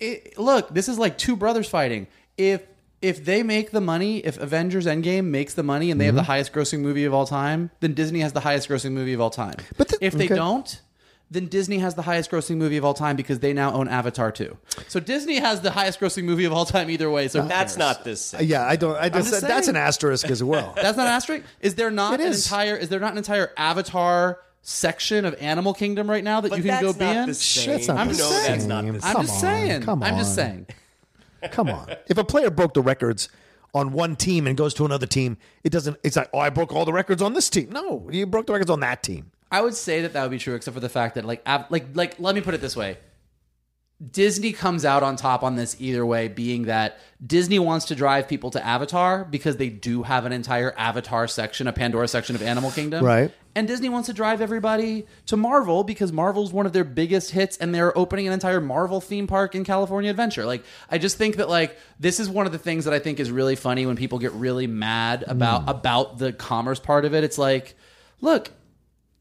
it, 0.00 0.38
look, 0.38 0.74
this 0.74 0.88
is 0.88 0.98
like 0.98 1.18
two 1.18 1.36
brothers 1.36 1.68
fighting. 1.68 2.06
If 2.36 2.62
if 3.00 3.24
they 3.24 3.44
make 3.44 3.70
the 3.70 3.80
money, 3.80 4.18
if 4.18 4.38
Avengers 4.38 4.86
Endgame 4.86 5.26
makes 5.26 5.54
the 5.54 5.62
money 5.62 5.92
and 5.92 6.00
they 6.00 6.06
have 6.06 6.14
Mm-hmm. 6.14 6.18
the 6.18 6.24
highest 6.24 6.52
grossing 6.52 6.80
movie 6.80 7.04
of 7.04 7.14
all 7.14 7.26
time, 7.28 7.70
then 7.78 7.94
Disney 7.94 8.20
has 8.20 8.32
the 8.32 8.40
highest 8.40 8.68
grossing 8.68 8.90
movie 8.90 9.12
of 9.12 9.20
all 9.20 9.30
time. 9.30 9.54
But 9.76 9.86
the- 9.88 9.98
if 10.04 10.14
they 10.14 10.24
okay. 10.24 10.34
don't, 10.34 10.80
then 11.30 11.46
Disney 11.46 11.78
has 11.78 11.94
the 11.94 12.02
highest 12.02 12.30
grossing 12.30 12.56
movie 12.56 12.76
of 12.78 12.84
all 12.84 12.94
time 12.94 13.14
because 13.16 13.40
they 13.40 13.52
now 13.52 13.72
own 13.72 13.86
Avatar 13.88 14.32
too. 14.32 14.56
So 14.88 14.98
Disney 14.98 15.36
has 15.36 15.60
the 15.60 15.70
highest 15.70 16.00
grossing 16.00 16.24
movie 16.24 16.44
of 16.46 16.52
all 16.54 16.64
time 16.64 16.88
either 16.90 17.10
way. 17.10 17.28
So 17.28 17.42
who 17.42 17.48
That's 17.48 17.74
cares? 17.74 17.78
not 17.78 18.04
this. 18.04 18.20
Sick. 18.26 18.40
Yeah, 18.48 18.64
I 18.66 18.76
don't. 18.76 18.96
I 18.96 19.08
just, 19.10 19.30
just 19.30 19.42
that's 19.46 19.66
saying. 19.66 19.76
an 19.76 19.82
asterisk 19.82 20.30
as 20.30 20.42
well. 20.42 20.72
That's 20.76 20.96
not 20.96 21.06
an 21.06 21.12
asterisk. 21.12 21.44
Is 21.60 21.74
there 21.74 21.90
not 21.90 22.14
It 22.14 22.20
an 22.20 22.28
is. 22.28 22.46
entire? 22.46 22.76
Is 22.76 22.88
there 22.88 23.00
not 23.00 23.12
an 23.12 23.18
entire 23.18 23.52
Avatar 23.56 24.40
section 24.62 25.24
of 25.24 25.34
Animal 25.40 25.74
Kingdom 25.74 26.08
right 26.10 26.24
now 26.24 26.40
that 26.40 26.48
But 26.50 26.58
you 26.58 26.64
can 26.64 26.80
go 26.82 26.92
be 26.92 27.00
not 27.00 27.10
in? 27.16 27.26
the. 27.26 27.64
That's 27.66 27.88
not 27.88 27.96
I'm 27.98 28.08
just 28.08 28.20
no, 28.20 28.30
saying. 28.30 28.50
that's 28.52 28.64
not 28.64 28.84
the 28.84 29.06
I'm 29.06 29.26
just 29.26 29.40
saying. 29.40 29.82
come 29.82 30.02
on. 30.02 30.08
I'm 30.12 30.18
just 30.18 30.34
saying. 30.34 30.66
Come 31.52 31.68
on. 31.70 31.88
If 32.08 32.18
a 32.18 32.24
player 32.24 32.50
broke 32.50 32.74
the 32.74 32.82
records 32.82 33.28
on 33.74 33.92
one 33.92 34.16
team 34.16 34.46
and 34.46 34.56
goes 34.56 34.74
to 34.74 34.84
another 34.84 35.06
team, 35.06 35.36
it 35.62 35.70
doesn't. 35.70 35.96
It's 36.02 36.16
like, 36.16 36.30
oh, 36.32 36.38
I 36.38 36.50
broke 36.50 36.72
all 36.72 36.84
the 36.84 36.92
records 36.92 37.22
on 37.22 37.34
this 37.34 37.48
team. 37.50 37.70
No, 37.70 38.08
you 38.10 38.26
broke 38.26 38.46
the 38.46 38.52
records 38.54 38.70
on 38.70 38.80
that 38.80 39.02
team. 39.02 39.30
I 39.50 39.60
would 39.60 39.74
say 39.74 40.02
that 40.02 40.12
that 40.12 40.22
would 40.22 40.30
be 40.30 40.38
true, 40.38 40.54
except 40.54 40.74
for 40.74 40.80
the 40.80 40.88
fact 40.88 41.14
that 41.14 41.24
like 41.24 41.42
av- 41.46 41.70
like 41.70 41.86
like 41.94 42.18
let 42.18 42.34
me 42.34 42.40
put 42.40 42.54
it 42.54 42.60
this 42.60 42.76
way. 42.76 42.98
Disney 44.12 44.52
comes 44.52 44.84
out 44.84 45.02
on 45.02 45.16
top 45.16 45.42
on 45.42 45.56
this 45.56 45.76
either 45.80 46.06
way, 46.06 46.28
being 46.28 46.66
that 46.66 47.00
Disney 47.24 47.58
wants 47.58 47.86
to 47.86 47.96
drive 47.96 48.28
people 48.28 48.48
to 48.52 48.64
Avatar 48.64 49.24
because 49.24 49.56
they 49.56 49.70
do 49.70 50.04
have 50.04 50.24
an 50.24 50.32
entire 50.32 50.72
Avatar 50.78 51.26
section, 51.26 51.66
a 51.66 51.72
Pandora 51.72 52.06
section 52.06 52.36
of 52.36 52.42
Animal 52.42 52.70
Kingdom. 52.70 53.04
Right. 53.04 53.32
And 53.56 53.66
Disney 53.66 53.88
wants 53.88 54.06
to 54.06 54.12
drive 54.12 54.40
everybody 54.40 55.04
to 55.26 55.36
Marvel 55.36 55.82
because 55.82 56.12
Marvel's 56.12 56.52
one 56.52 56.64
of 56.64 56.72
their 56.72 56.84
biggest 56.84 57.32
hits 57.32 57.56
and 57.56 57.74
they're 57.74 57.96
opening 57.98 58.28
an 58.28 58.32
entire 58.32 58.60
Marvel 58.60 59.00
theme 59.00 59.26
park 59.26 59.56
in 59.56 59.64
California 59.64 60.12
Adventure. 60.12 60.46
Like 60.46 60.62
I 60.88 60.98
just 60.98 61.18
think 61.18 61.34
that 61.36 61.48
like 61.48 61.76
this 61.98 62.20
is 62.20 62.30
one 62.30 62.46
of 62.46 62.52
the 62.52 62.58
things 62.58 62.84
that 62.84 62.94
I 62.94 63.00
think 63.00 63.18
is 63.18 63.32
really 63.32 63.56
funny 63.56 63.84
when 63.84 63.96
people 63.96 64.20
get 64.20 64.30
really 64.30 64.68
mad 64.68 65.24
about 65.26 65.64
hmm. 65.64 65.70
about 65.70 66.18
the 66.18 66.32
commerce 66.32 66.78
part 66.78 67.04
of 67.04 67.14
it. 67.14 67.24
It's 67.24 67.36
like, 67.36 67.74
look, 68.20 68.52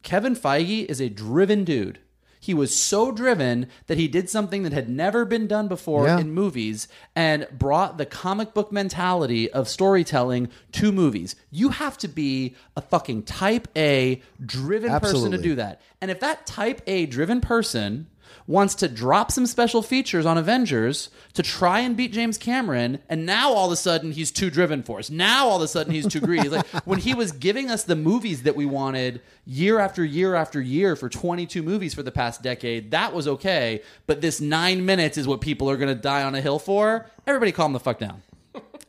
Kevin 0.08 0.38
Feige 0.38 0.86
is 0.86 1.02
a 1.02 1.10
driven 1.10 1.66
dude. 1.66 2.00
He 2.40 2.54
was 2.54 2.74
so 2.74 3.12
driven 3.12 3.68
that 3.88 3.98
he 3.98 4.08
did 4.08 4.30
something 4.30 4.64
that 4.64 4.72
had 4.72 4.88
never 4.88 5.26
been 5.26 5.48
done 5.48 5.68
before 5.68 6.06
Yeah. 6.06 6.20
in 6.20 6.32
movies 6.34 6.88
and 7.14 7.46
brought 7.52 7.98
the 7.98 8.06
comic 8.06 8.54
book 8.54 8.72
mentality 8.72 9.52
of 9.52 9.68
storytelling 9.68 10.48
to 10.72 10.94
movies. 10.94 11.36
You 11.52 11.70
have 11.70 11.98
to 11.98 12.08
be 12.08 12.56
a 12.78 12.82
fucking 12.82 13.24
type 13.24 13.68
A 13.76 14.22
driven 14.46 14.90
person 15.02 15.32
to 15.32 15.38
do 15.38 15.56
that. 15.56 15.82
And 16.00 16.10
if 16.10 16.22
that 16.22 16.48
type 16.48 16.82
A 16.88 17.06
driven 17.06 17.42
person 17.42 18.08
wants 18.46 18.76
to 18.76 18.88
drop 18.88 19.32
some 19.32 19.46
special 19.46 19.82
features 19.82 20.26
on 20.26 20.38
Avengers 20.38 21.10
to 21.34 21.44
try 21.44 21.80
and 21.80 21.98
beat 21.98 22.14
James 22.14 22.38
Cameron, 22.38 23.00
and 23.10 23.26
now 23.26 23.52
all 23.52 23.68
of 23.68 23.72
a 23.72 23.76
sudden 23.76 24.12
he's 24.12 24.32
too 24.32 24.50
driven 24.50 24.84
for 24.84 25.00
us. 25.00 25.10
Now 25.10 25.48
all 25.48 25.58
of 25.58 25.62
a 25.62 25.68
sudden 25.68 25.94
he's 25.94 26.08
too 26.08 26.20
greedy. 26.20 26.50
Like 26.50 26.66
when 26.86 27.00
he 27.00 27.14
was 27.14 27.32
giving 27.32 27.70
us 27.70 27.84
the 27.84 27.96
movies 27.96 28.44
that 28.44 28.56
we 28.56 28.66
wanted 28.66 29.22
year 29.46 29.80
after 29.80 30.04
year 30.04 30.36
after 30.36 30.62
year 30.62 30.96
for 30.96 31.10
22 31.10 31.62
movies 31.64 31.94
for 31.94 32.04
the 32.04 32.12
past 32.12 32.42
decade, 32.42 32.92
that 32.92 33.14
was 33.14 33.28
okay. 33.28 33.82
But 34.06 34.22
this 34.22 34.42
nine 34.42 34.86
minutes 34.86 35.18
is 35.18 35.28
what 35.28 35.42
people 35.42 35.70
are 35.70 35.78
going 35.78 35.94
to 35.94 36.02
die 36.02 36.24
on 36.24 36.36
a 36.36 36.42
hill 36.42 36.60
for. 36.60 37.10
Everybody 37.26 37.52
calm 37.52 37.74
the 37.74 37.80
fuck 37.80 38.00
down. 38.00 38.24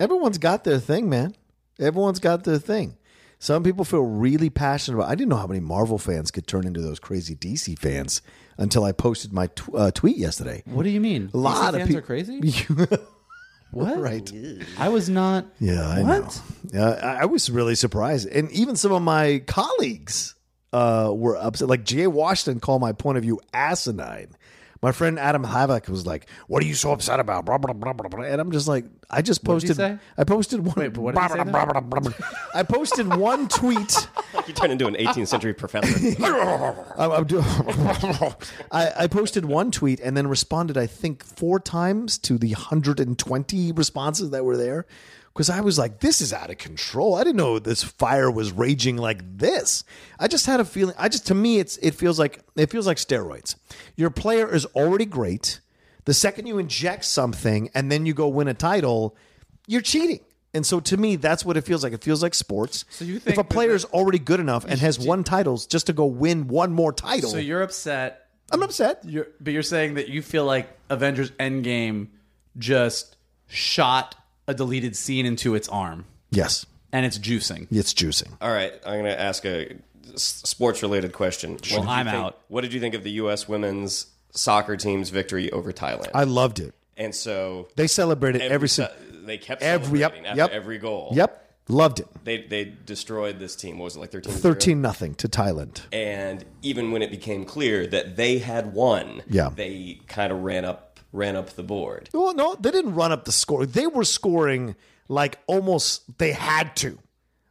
Everyone's 0.00 0.38
got 0.38 0.64
their 0.64 0.78
thing, 0.78 1.08
man. 1.08 1.34
Everyone's 1.78 2.20
got 2.20 2.44
their 2.44 2.58
thing. 2.58 2.96
Some 3.40 3.62
people 3.62 3.84
feel 3.84 4.02
really 4.02 4.50
passionate 4.50 4.98
about. 4.98 5.10
I 5.10 5.14
didn't 5.14 5.30
know 5.30 5.36
how 5.36 5.46
many 5.46 5.60
Marvel 5.60 5.98
fans 5.98 6.30
could 6.30 6.46
turn 6.46 6.66
into 6.66 6.80
those 6.80 6.98
crazy 6.98 7.36
DC 7.36 7.78
fans 7.78 8.20
until 8.58 8.84
I 8.84 8.92
posted 8.92 9.32
my 9.32 9.46
tw- 9.48 9.74
uh, 9.74 9.90
tweet 9.92 10.16
yesterday. 10.18 10.62
What 10.66 10.82
do 10.82 10.90
you 10.90 11.00
mean? 11.00 11.30
A 11.32 11.36
lot 11.38 11.74
of 11.74 11.80
fans 11.80 11.86
people 11.88 11.98
are 11.98 12.02
crazy. 12.02 12.40
What? 13.70 14.00
right? 14.00 14.32
I 14.78 14.88
was 14.88 15.10
not. 15.10 15.44
Yeah, 15.60 15.86
I 15.86 16.02
What? 16.02 16.42
know. 16.72 16.78
Yeah, 16.80 16.88
I, 17.02 17.22
I 17.22 17.24
was 17.26 17.50
really 17.50 17.74
surprised, 17.74 18.26
and 18.26 18.50
even 18.50 18.76
some 18.76 18.92
of 18.92 19.02
my 19.02 19.42
colleagues 19.46 20.34
uh, 20.72 21.12
were 21.14 21.36
upset. 21.36 21.68
Like 21.68 21.84
Jay 21.84 22.06
Washington 22.06 22.60
called 22.60 22.80
my 22.80 22.92
point 22.92 23.18
of 23.18 23.24
view 23.24 23.40
asinine. 23.52 24.28
My 24.80 24.92
friend 24.92 25.18
Adam 25.18 25.44
Havoc 25.44 25.88
was 25.88 26.06
like, 26.06 26.28
"What 26.46 26.62
are 26.62 26.66
you 26.66 26.74
so 26.74 26.92
upset 26.92 27.18
about?" 27.20 27.44
Blah, 27.44 27.58
blah, 27.58 27.72
blah, 27.72 27.92
blah, 27.92 28.08
blah. 28.08 28.24
And 28.24 28.40
I'm 28.40 28.52
just 28.52 28.68
like, 28.68 28.84
I 29.10 29.22
just 29.22 29.42
What 29.44 29.60
did 29.60 29.62
he 29.62 29.74
posted. 29.74 29.98
I 30.16 30.24
posted 30.24 30.60
one. 30.64 30.74
Wait, 30.76 30.88
but 30.92 31.00
what 31.00 31.14
did 31.14 31.28
blah, 31.28 31.44
blah, 31.44 31.64
blah, 31.64 31.80
blah, 31.80 32.00
blah. 32.00 32.12
I 32.54 32.62
posted 32.62 33.14
one 33.16 33.48
tweet. 33.60 34.08
You 34.46 34.54
turned 34.54 34.72
into 34.72 34.86
an 34.86 34.94
18th 34.94 35.28
century 35.28 35.54
professor. 35.54 36.22
I, 36.96 37.06
I'm 37.06 37.24
do- 37.26 37.42
I, 38.70 38.92
I 38.96 39.06
posted 39.08 39.44
one 39.44 39.70
tweet 39.70 40.00
and 40.00 40.16
then 40.16 40.26
responded, 40.26 40.76
I 40.76 40.86
think, 40.86 41.24
four 41.24 41.58
times 41.58 42.18
to 42.18 42.38
the 42.38 42.52
120 42.52 43.72
responses 43.72 44.30
that 44.30 44.44
were 44.44 44.56
there. 44.56 44.86
Because 45.32 45.50
I 45.50 45.60
was 45.60 45.78
like, 45.78 46.00
this 46.00 46.20
is 46.20 46.32
out 46.32 46.50
of 46.50 46.58
control. 46.58 47.14
I 47.14 47.24
didn't 47.24 47.36
know 47.36 47.58
this 47.58 47.82
fire 47.84 48.30
was 48.30 48.50
raging 48.52 48.96
like 48.96 49.38
this. 49.38 49.84
I 50.18 50.26
just 50.26 50.46
had 50.46 50.60
a 50.60 50.64
feeling. 50.64 50.94
I 50.98 51.08
just, 51.08 51.26
to 51.28 51.34
me, 51.34 51.58
it's 51.58 51.76
it 51.78 51.94
feels 51.94 52.18
like 52.18 52.40
it 52.56 52.70
feels 52.70 52.86
like 52.86 52.96
steroids. 52.96 53.54
Your 53.96 54.10
player 54.10 54.52
is 54.52 54.64
already 54.66 55.04
great. 55.04 55.60
The 56.04 56.14
second 56.14 56.46
you 56.46 56.58
inject 56.58 57.04
something 57.04 57.70
and 57.74 57.92
then 57.92 58.06
you 58.06 58.14
go 58.14 58.28
win 58.28 58.48
a 58.48 58.54
title, 58.54 59.16
you're 59.66 59.82
cheating. 59.82 60.20
And 60.54 60.64
so 60.64 60.80
to 60.80 60.96
me, 60.96 61.16
that's 61.16 61.44
what 61.44 61.58
it 61.58 61.60
feels 61.62 61.84
like. 61.84 61.92
It 61.92 62.02
feels 62.02 62.22
like 62.22 62.34
sports. 62.34 62.86
So 62.88 63.04
you 63.04 63.18
think 63.18 63.34
if 63.34 63.38
a 63.38 63.44
player 63.44 63.72
is 63.72 63.84
already 63.84 64.18
good 64.18 64.40
enough 64.40 64.64
and 64.64 64.80
has 64.80 64.98
won 64.98 65.22
titles 65.22 65.66
just 65.66 65.86
to 65.86 65.92
go 65.92 66.06
win 66.06 66.48
one 66.48 66.72
more 66.72 66.92
title, 66.92 67.30
So 67.30 67.36
you're 67.36 67.62
upset 67.62 68.28
I'm 68.50 68.62
upset. 68.62 69.02
You're, 69.04 69.28
but 69.40 69.52
you're 69.52 69.62
saying 69.62 69.94
that 69.94 70.08
you 70.08 70.22
feel 70.22 70.44
like 70.44 70.68
Avengers 70.88 71.30
Endgame 71.32 72.08
just 72.56 73.16
shot 73.46 74.14
a 74.48 74.54
deleted 74.54 74.96
scene 74.96 75.24
into 75.26 75.54
its 75.54 75.68
arm 75.68 76.06
Yes, 76.30 76.66
and 76.92 77.06
it's 77.06 77.18
juicing. 77.18 77.68
it's 77.70 77.94
juicing. 77.94 78.32
All 78.40 78.50
right, 78.52 78.72
I'm 78.84 78.94
going 78.94 79.04
to 79.04 79.20
ask 79.20 79.44
a 79.44 79.76
sports 80.16 80.82
related 80.82 81.12
question. 81.12 81.52
What 81.52 81.70
Well, 81.70 81.80
did 81.80 81.84
you 81.86 81.90
I'm 81.90 82.06
think- 82.06 82.16
out. 82.16 82.40
What 82.48 82.62
did 82.62 82.72
you 82.72 82.80
think 82.80 82.94
of 82.94 83.04
the 83.04 83.10
U.S. 83.12 83.46
women's 83.48 84.06
soccer 84.32 84.76
team's 84.76 85.10
victory 85.10 85.50
over 85.52 85.72
Thailand? 85.72 86.10
I 86.14 86.24
loved 86.24 86.58
it. 86.60 86.74
and 86.96 87.14
so 87.14 87.68
They 87.76 87.86
celebrated 87.86 88.42
every, 88.42 88.54
every, 88.54 88.68
single. 88.68 88.94
se- 88.96 89.02
they 89.24 89.38
kept 89.38 89.62
every- 89.62 90.00
yep, 90.00 90.12
celebrating 90.12 90.26
after 90.26 90.38
yep. 90.38 90.50
every 90.50 90.78
goal. 90.78 91.10
Yep, 91.14 91.44
loved 91.68 92.00
it. 92.00 92.08
They 92.24 92.42
they 92.42 92.64
destroyed 92.86 93.38
this 93.38 93.54
team. 93.54 93.78
What 93.78 93.84
was 93.84 93.96
it 93.96 94.00
like 94.00 94.10
13? 94.10 94.32
Thirteen 94.32 94.80
nothing 94.82 95.14
to 95.16 95.28
Thailand. 95.28 95.82
And 95.92 96.44
even 96.62 96.90
when 96.90 97.02
it 97.02 97.10
became 97.10 97.44
clear 97.44 97.86
that 97.88 98.16
they 98.16 98.38
had 98.38 98.72
won, 98.72 99.22
Yeah. 99.28 99.50
they 99.54 100.00
kind 100.08 100.32
of 100.32 100.40
ran 100.42 100.64
up 100.64 100.87
ran 101.12 101.36
up 101.36 101.50
the 101.50 101.62
board. 101.62 102.08
Well, 102.12 102.34
no, 102.34 102.54
they 102.60 102.70
didn't 102.70 102.94
run 102.94 103.12
up 103.12 103.24
the 103.24 103.32
score. 103.32 103.66
They 103.66 103.86
were 103.86 104.04
scoring 104.04 104.76
like 105.08 105.38
almost 105.46 106.18
they 106.18 106.32
had 106.32 106.76
to. 106.76 106.98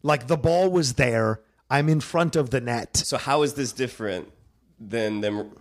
Like 0.04 0.28
the 0.28 0.38
ball 0.38 0.70
was 0.70 0.94
there. 0.94 1.42
I'm 1.70 1.90
in 1.90 2.00
front 2.00 2.36
of 2.36 2.50
the 2.52 2.62
net. 2.62 2.96
So 2.98 3.18
how 3.18 3.42
is 3.44 3.56
this 3.56 3.72
different 3.74 4.32
than 4.80 5.22
them 5.22 5.52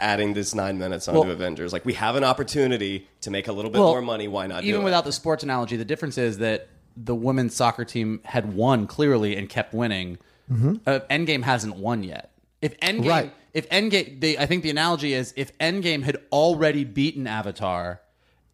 adding 0.00 0.34
this 0.34 0.54
nine 0.54 0.78
minutes 0.78 1.06
onto 1.06 1.20
Well- 1.20 1.30
Avengers? 1.30 1.72
Like 1.72 1.84
we 1.84 1.92
have 1.94 2.16
an 2.16 2.24
opportunity 2.24 3.06
to 3.20 3.30
make 3.30 3.46
a 3.46 3.52
little 3.52 3.70
bit 3.70 3.78
Well, 3.78 3.90
more 3.90 4.02
money. 4.02 4.26
Why 4.26 4.46
not? 4.46 4.64
Even 4.64 4.80
do 4.80 4.84
without 4.84 5.04
it? 5.04 5.06
the 5.06 5.12
sports 5.12 5.42
analogy, 5.44 5.76
the 5.76 5.84
difference 5.84 6.18
is 6.18 6.38
that 6.38 6.68
the 6.96 7.14
women's 7.14 7.54
soccer 7.54 7.84
team 7.84 8.20
had 8.24 8.54
won 8.54 8.86
clearly 8.86 9.36
and 9.36 9.48
kept 9.48 9.74
winning. 9.74 10.18
Uh, 10.50 11.00
Endgame 11.10 11.42
hasn't 11.42 11.76
won 11.76 12.02
yet. 12.02 12.30
If 12.64 12.80
Endgame. 12.80 13.08
Right. 13.08 13.34
if 13.52 13.68
Endgame, 13.68 14.20
they, 14.22 14.38
I 14.38 14.46
think 14.46 14.62
the 14.62 14.70
analogy 14.70 15.12
is 15.12 15.34
if 15.36 15.56
Endgame 15.58 16.02
had 16.02 16.16
already 16.32 16.84
beaten 16.84 17.26
Avatar, 17.26 18.00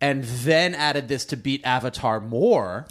and 0.01 0.25
then 0.25 0.75
added 0.75 1.07
this 1.07 1.25
to 1.27 1.37
beat 1.37 1.61
Avatar 1.65 2.21
more, 2.21 2.87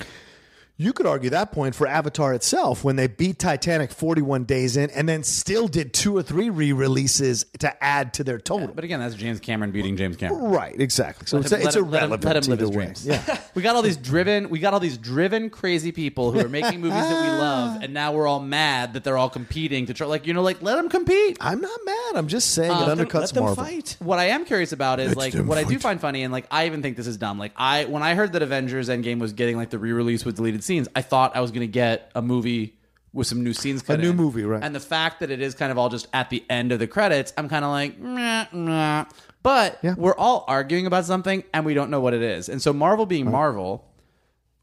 You 0.82 0.94
could 0.94 1.06
argue 1.06 1.30
that 1.32 1.52
point 1.52 1.76
for 1.76 1.86
Avatar 1.88 2.34
itself 2.34 2.86
when 2.86 2.96
they 2.96 3.08
beat 3.08 3.38
Titanic 3.38 3.92
41 3.92 4.46
days 4.46 4.78
in 4.78 4.90
and 4.92 5.10
then 5.10 5.24
still 5.24 5.68
did 5.68 5.92
two 5.94 6.16
or 6.16 6.24
three 6.24 6.50
re-releases 6.50 7.46
to 7.60 7.84
add 7.84 8.14
to 8.14 8.24
their 8.24 8.40
total. 8.40 8.70
but 8.70 8.86
again, 8.86 9.02
that's 9.02 9.16
James 9.16 9.42
Cameron 9.42 9.72
beating 9.72 9.98
James 9.98 10.16
Cameron. 10.16 10.42
right, 10.46 10.80
exactly. 10.80 11.28
So 11.28 11.38
it's, 11.40 11.52
Let 11.52 11.60
him- 11.60 11.68
it's 11.68 11.76
let 11.76 11.84
him- 11.84 11.92
let 11.92 12.04
him- 12.04 12.10
let 12.22 12.36
him 12.38 12.50
live 12.50 12.60
his 12.60 12.70
dreams. 12.70 13.06
Yeah. 13.06 13.40
we 13.56 13.62
got 13.62 13.76
all 13.76 13.82
these 13.82 13.98
driven, 13.98 14.50
we 14.50 14.60
got 14.60 14.74
all 14.74 14.80
these 14.80 14.98
driven, 14.98 15.50
crazy 15.50 15.92
people 15.92 16.32
who 16.32 16.40
are 16.40 16.48
making 16.48 16.80
movies 16.80 16.94
that 17.02 17.24
we 17.24 17.28
love, 17.42 17.84
and 17.84 17.94
now 17.94 18.14
we're 18.14 18.26
all 18.26 18.40
mad 18.40 18.94
that 18.94 19.04
they're 19.04 19.18
all 19.18 19.30
competing 19.30 19.86
to 19.88 19.94
try. 19.94 20.08
Like 20.08 20.26
you 20.28 20.34
know, 20.34 20.42
like 20.44 20.62
let 20.62 20.78
them 20.78 20.88
compete. 20.88 21.38
I'm 21.42 21.60
not 21.60 21.78
mad. 21.84 22.12
I'm 22.16 22.30
just 22.30 22.52
saying 22.52 22.72
it 22.72 22.76
um, 22.88 22.98
undercuts 22.98 23.14
Let 23.20 23.34
them 23.34 23.44
Marvel. 23.44 23.66
fight. 23.66 23.98
What 24.00 24.18
I 24.18 24.28
am 24.28 24.46
curious 24.46 24.72
about 24.72 25.02
is 25.02 25.14
like 25.18 25.34
them 25.34 25.46
what 25.46 25.58
I 25.58 25.66
do 25.66 25.78
find 25.78 26.00
funny, 26.00 26.24
and 26.24 26.32
like 26.32 26.46
I 26.50 26.68
even 26.68 26.82
think 26.82 26.96
this 26.96 27.08
is 27.08 27.18
dumb. 27.18 27.38
Like 27.38 27.52
I 27.58 27.84
when 27.84 28.02
I 28.02 28.16
heard 28.16 28.32
that 28.32 28.42
Avengers 28.42 28.88
Endgame 28.88 29.20
was 29.20 29.34
getting 29.34 29.58
like 29.58 29.72
the 29.72 29.78
re-release 29.80 30.24
with 30.24 30.38
deleted 30.38 30.64
scenes, 30.70 30.88
I 30.96 31.02
thought 31.02 31.36
I 31.36 31.42
was 31.42 31.52
going 31.52 31.62
to 31.68 31.72
get 31.72 32.12
a 32.16 32.22
movie 32.22 32.78
with 33.12 33.26
some 33.28 33.44
new 33.44 33.54
scenes. 33.54 33.82
Cut 33.82 34.00
new 34.00 34.12
in. 34.12 34.16
movie, 34.16 34.44
right. 34.44 34.64
And 34.64 34.74
the 34.76 34.80
fact 34.80 35.20
that 35.22 35.32
it 35.32 35.42
is 35.42 35.56
kind 35.56 35.72
of 35.72 35.78
all 35.80 35.90
just 35.90 36.08
at 36.14 36.30
the 36.30 36.44
end 36.50 36.72
of 36.72 36.78
the 36.80 36.88
credits, 36.88 37.34
I'm 37.38 37.50
kind 37.50 37.66
of 37.66 37.72
like, 37.72 37.98
meh, 38.00 38.46
meh. 38.54 39.06
but 39.42 39.80
Yeah. 39.82 39.96
we're 39.98 40.16
all 40.16 40.46
arguing 40.48 40.86
about 40.86 41.06
something 41.06 41.44
and 41.54 41.66
we 41.66 41.74
don't 41.74 41.90
know 41.90 42.00
what 42.02 42.14
it 42.14 42.22
is. 42.22 42.50
And 42.50 42.62
so 42.62 42.72
Marvel 42.72 43.06
being 43.08 43.30
Marvel, 43.32 43.84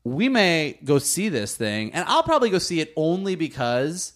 we 0.05 0.29
may 0.29 0.79
go 0.85 0.99
see 0.99 1.29
this 1.29 1.57
thing, 1.57 1.93
and 1.93 2.05
I'll 2.09 2.23
probably 2.23 2.51
go 2.51 2.59
see 2.59 2.79
it 2.81 2.93
only 2.97 3.35
because 3.35 4.13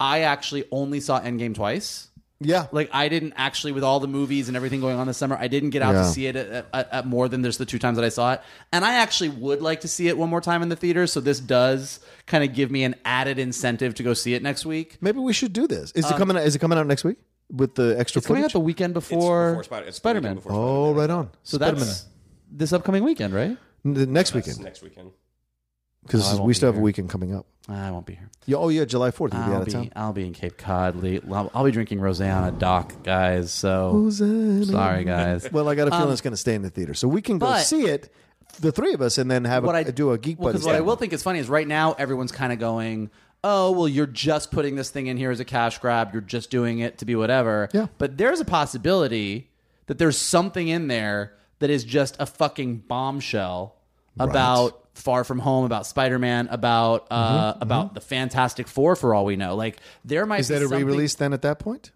I 0.00 0.20
actually 0.22 0.64
only 0.72 0.98
saw 0.98 1.20
Endgame 1.20 1.54
twice. 1.54 2.08
Yeah. 2.40 2.66
Like 2.70 2.90
I 2.92 3.08
didn't 3.08 3.32
actually, 3.36 3.72
with 3.72 3.82
all 3.82 3.98
the 3.98 4.06
movies 4.06 4.46
and 4.48 4.56
everything 4.56 4.80
going 4.80 4.96
on 4.96 5.06
this 5.08 5.16
summer, 5.16 5.36
I 5.36 5.48
didn't 5.48 5.70
get 5.70 5.82
out 5.82 5.94
Yeah. 5.94 6.02
to 6.02 6.08
see 6.08 6.26
it 6.26 6.36
at, 6.36 6.66
at, 6.72 6.92
at 6.92 7.06
more 7.06 7.28
than 7.28 7.42
just 7.42 7.58
the 7.58 7.66
two 7.66 7.78
times 7.80 7.96
that 7.96 8.04
I 8.04 8.10
saw 8.10 8.34
it. 8.34 8.42
And 8.72 8.84
I 8.84 8.94
actually 8.94 9.30
would 9.30 9.60
like 9.60 9.80
to 9.80 9.88
see 9.88 10.06
it 10.08 10.16
one 10.16 10.28
more 10.30 10.40
time 10.40 10.62
in 10.62 10.68
the 10.68 10.76
theater. 10.76 11.06
So 11.08 11.20
this 11.20 11.40
does 11.40 11.98
kind 12.26 12.44
of 12.44 12.54
give 12.54 12.70
me 12.70 12.84
an 12.84 12.94
added 13.04 13.38
incentive 13.40 13.94
to 13.96 14.02
go 14.04 14.14
see 14.14 14.34
it 14.34 14.42
next 14.42 14.64
week. 14.64 14.98
Maybe 15.00 15.18
we 15.18 15.32
should 15.32 15.52
do 15.52 15.66
this. 15.66 15.92
Um, 15.96 16.00
Is 16.04 16.10
it 16.10 16.16
coming 16.16 16.36
out 16.36 16.44
is 16.44 16.54
it 16.54 16.58
coming 16.60 16.78
out 16.78 16.86
next 16.86 17.04
week? 17.04 17.16
with 17.50 17.74
the 17.76 17.98
extra 17.98 18.18
It's 18.18 18.26
coming 18.26 18.42
out 18.42 18.52
footage? 18.52 18.52
the 18.52 18.60
weekend 18.60 18.94
It's 18.96 19.08
before, 19.08 19.52
before 19.52 19.62
Spider- 19.64 19.86
it's 19.86 19.96
the 19.96 20.00
Spider 20.00 20.20
Man. 20.20 20.32
weekend 20.36 20.44
before 20.44 20.52
oh, 20.90 20.92
right 20.92 21.08
on. 21.08 21.30
So 21.44 21.56
that's 21.56 22.04
this 22.52 22.72
upcoming 22.74 23.04
weekend, 23.04 23.32
right? 23.34 23.56
the 23.84 24.06
next 24.06 24.32
That's 24.32 24.46
weekend 24.46 24.64
next 24.64 24.82
weekend. 24.82 25.12
Because 26.02 26.38
Oh, 26.38 26.44
we 26.44 26.54
still 26.54 26.68
have 26.70 26.78
a 26.78 26.82
weekend 26.82 27.10
coming 27.10 27.34
up. 27.34 27.46
I 27.68 27.90
won't 27.90 28.06
be 28.06 28.14
here. 28.14 28.30
Yeah, 28.46 28.56
oh 28.56 28.70
yeah, 28.70 28.86
July 28.86 29.10
fourth. 29.10 29.34
You'll 29.34 29.42
be 29.42 29.50
out 29.50 29.54
I'll 29.56 29.60
of 29.60 29.66
be, 29.66 29.72
town. 29.72 29.92
I'll 29.94 30.12
be 30.14 30.26
in 30.26 30.32
Cape 30.32 30.56
Cod. 30.56 31.02
Late. 31.02 31.22
I'll, 31.30 31.50
I'll 31.54 31.64
be 31.64 31.70
drinking 31.70 31.98
rosé 31.98 32.34
on 32.34 32.44
a 32.44 32.52
dock, 32.52 33.02
guys. 33.02 33.50
So 33.52 34.08
sorry, 34.10 35.04
guys. 35.04 35.46
Well, 35.52 35.68
I 35.68 35.74
got 35.74 35.88
a 35.88 35.90
feeling 35.90 36.06
Um, 36.06 36.12
it's 36.12 36.22
going 36.22 36.32
to 36.32 36.38
stay 36.38 36.54
in 36.54 36.62
the 36.62 36.70
theater, 36.70 36.94
so 36.94 37.08
we 37.08 37.20
can 37.20 37.38
go 37.38 37.46
but- 37.46 37.60
see 37.64 37.82
it, 37.86 38.10
the 38.60 38.72
three 38.72 38.94
of 38.94 39.02
us, 39.02 39.18
and 39.18 39.30
then 39.30 39.44
have 39.44 39.64
what 39.64 39.74
a, 39.74 39.78
I 39.78 39.82
do 39.84 40.12
a 40.12 40.18
geek 40.18 40.38
well, 40.38 40.52
buddies. 40.52 40.64
what 40.64 40.74
I 40.74 40.80
will 40.80 40.96
think 40.96 41.12
is 41.12 41.22
funny 41.22 41.40
is 41.40 41.48
right 41.50 41.68
now 41.68 41.92
everyone's 41.92 42.32
kind 42.32 42.54
of 42.54 42.58
going, 42.58 43.10
"Oh, 43.44 43.72
well, 43.72 43.86
you're 43.86 44.06
just 44.06 44.50
putting 44.50 44.74
this 44.76 44.88
thing 44.88 45.06
in 45.08 45.18
here 45.18 45.30
as 45.30 45.40
a 45.40 45.44
cash 45.44 45.78
grab. 45.78 46.14
You're 46.14 46.22
just 46.22 46.48
doing 46.50 46.78
it 46.78 46.96
to 46.98 47.04
be 47.04 47.14
whatever." 47.16 47.68
Yeah. 47.74 47.88
But 47.98 48.16
there's 48.16 48.40
a 48.40 48.46
possibility 48.46 49.50
that 49.86 49.98
there's 49.98 50.16
something 50.16 50.68
in 50.68 50.88
there 50.88 51.34
that 51.58 51.68
is 51.68 51.84
just 51.84 52.16
a 52.18 52.24
fucking 52.24 52.78
bombshell 52.88 53.74
about 54.18 54.87
Far 54.98 55.24
From 55.24 55.38
Home, 55.38 55.64
about 55.64 55.86
Spider 55.86 56.18
Man, 56.18 56.48
about 56.48 57.06
uh, 57.10 57.54
about 57.60 57.94
the 57.94 58.00
Fantastic 58.00 58.68
Four. 58.68 58.96
For 58.96 59.14
all 59.14 59.24
we 59.24 59.36
know, 59.36 59.54
like 59.54 59.78
there 60.04 60.26
might 60.26 60.36
Mm-hmm, 60.36 60.40
Is 60.40 60.48
be 60.48 60.54
that 60.54 60.60
a 60.62 60.68
something- 60.68 60.86
re-release 60.86 61.14
then? 61.14 61.32
At 61.32 61.42
that 61.42 61.58
point, 61.58 61.90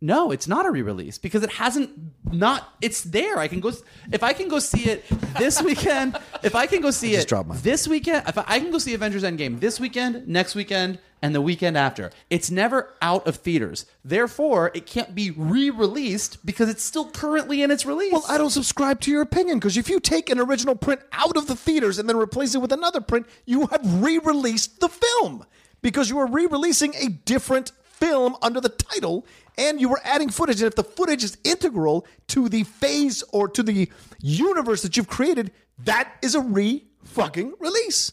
No, 0.00 0.30
it's 0.32 0.48
not 0.48 0.64
a 0.66 0.70
re-release 0.70 1.18
because 1.18 1.42
it 1.42 1.50
hasn't 1.50 1.90
not 2.32 2.66
it's 2.80 3.02
there. 3.02 3.38
I 3.38 3.48
can 3.48 3.60
go 3.60 3.70
if 4.12 4.22
I 4.22 4.32
can 4.32 4.48
go 4.48 4.58
see 4.58 4.84
it 4.90 5.04
this 5.38 5.62
weekend, 5.68 6.16
if 6.42 6.54
I 6.54 6.66
can 6.66 6.80
go 6.80 6.90
see 6.90 7.12
just 7.12 7.30
it 7.30 7.62
this 7.62 7.86
weekend, 7.86 8.26
if 8.26 8.38
I, 8.38 8.44
I 8.46 8.60
can 8.60 8.70
go 8.70 8.78
see 8.78 8.94
Avengers 8.94 9.22
Endgame 9.22 9.60
this 9.60 9.78
weekend, 9.78 10.26
next 10.26 10.54
weekend, 10.54 10.98
and 11.22 11.34
the 11.34 11.40
weekend 11.40 11.76
after. 11.76 12.10
It's 12.28 12.50
never 12.50 12.94
out 13.02 13.26
of 13.26 13.36
theaters. 13.36 13.86
Therefore, 14.04 14.70
it 14.74 14.86
can't 14.86 15.14
be 15.14 15.30
re-released 15.30 16.44
because 16.44 16.68
it's 16.68 16.82
still 16.82 17.10
currently 17.10 17.62
in 17.62 17.70
its 17.70 17.84
release. 17.84 18.12
well, 18.12 18.24
I 18.28 18.38
don't 18.38 18.50
subscribe 18.50 19.00
to 19.02 19.10
your 19.10 19.22
opinion 19.22 19.58
because 19.58 19.76
if 19.76 19.88
you 19.88 20.00
take 20.00 20.30
an 20.30 20.38
original 20.38 20.74
print 20.74 21.00
out 21.12 21.36
of 21.36 21.46
the 21.46 21.56
theaters 21.56 21.98
and 21.98 22.08
then 22.08 22.16
replace 22.16 22.54
it 22.54 22.58
with 22.58 22.72
another 22.72 23.00
print, 23.00 23.26
you 23.44 23.66
have 23.66 24.02
re-released 24.02 24.80
the 24.80 24.88
film 24.88 25.44
because 25.82 26.10
you 26.10 26.18
are 26.18 26.26
re-releasing 26.26 26.94
a 26.94 27.08
different 27.08 27.72
film 27.84 28.36
under 28.40 28.60
the 28.60 28.68
title 28.70 29.26
and 29.58 29.78
you 29.78 29.88
were 29.88 30.00
adding 30.04 30.30
footage 30.30 30.62
and 30.62 30.68
if 30.68 30.74
the 30.74 30.82
footage 30.84 31.22
is 31.22 31.36
integral 31.44 32.06
to 32.28 32.48
the 32.48 32.64
phase 32.64 33.22
or 33.30 33.46
to 33.46 33.62
the 33.62 33.90
universe 34.22 34.80
that 34.80 34.96
you've 34.96 35.06
created 35.06 35.52
that 35.78 36.10
is 36.22 36.34
a 36.34 36.40
re 36.40 36.82
fucking 37.04 37.52
release 37.60 38.12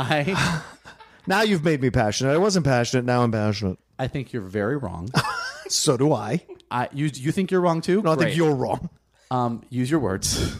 I 0.00 0.62
now 1.26 1.42
you've 1.42 1.64
made 1.64 1.80
me 1.82 1.90
passionate 1.90 2.32
i 2.32 2.38
wasn't 2.38 2.64
passionate 2.64 3.04
now 3.04 3.22
i'm 3.22 3.32
passionate 3.32 3.78
I 3.98 4.08
think 4.08 4.32
you're 4.32 4.40
very 4.42 4.76
wrong. 4.78 5.10
so 5.68 5.96
do 5.96 6.12
i 6.12 6.40
I 6.70 6.88
you 6.92 7.10
you 7.12 7.32
think 7.32 7.50
you're 7.50 7.60
wrong 7.60 7.80
too? 7.82 8.00
no, 8.02 8.12
i 8.12 8.14
Great. 8.16 8.26
think 8.28 8.36
you're 8.38 8.54
wrong 8.54 8.88
um 9.30 9.62
use 9.70 9.90
your 9.90 10.00
words. 10.00 10.56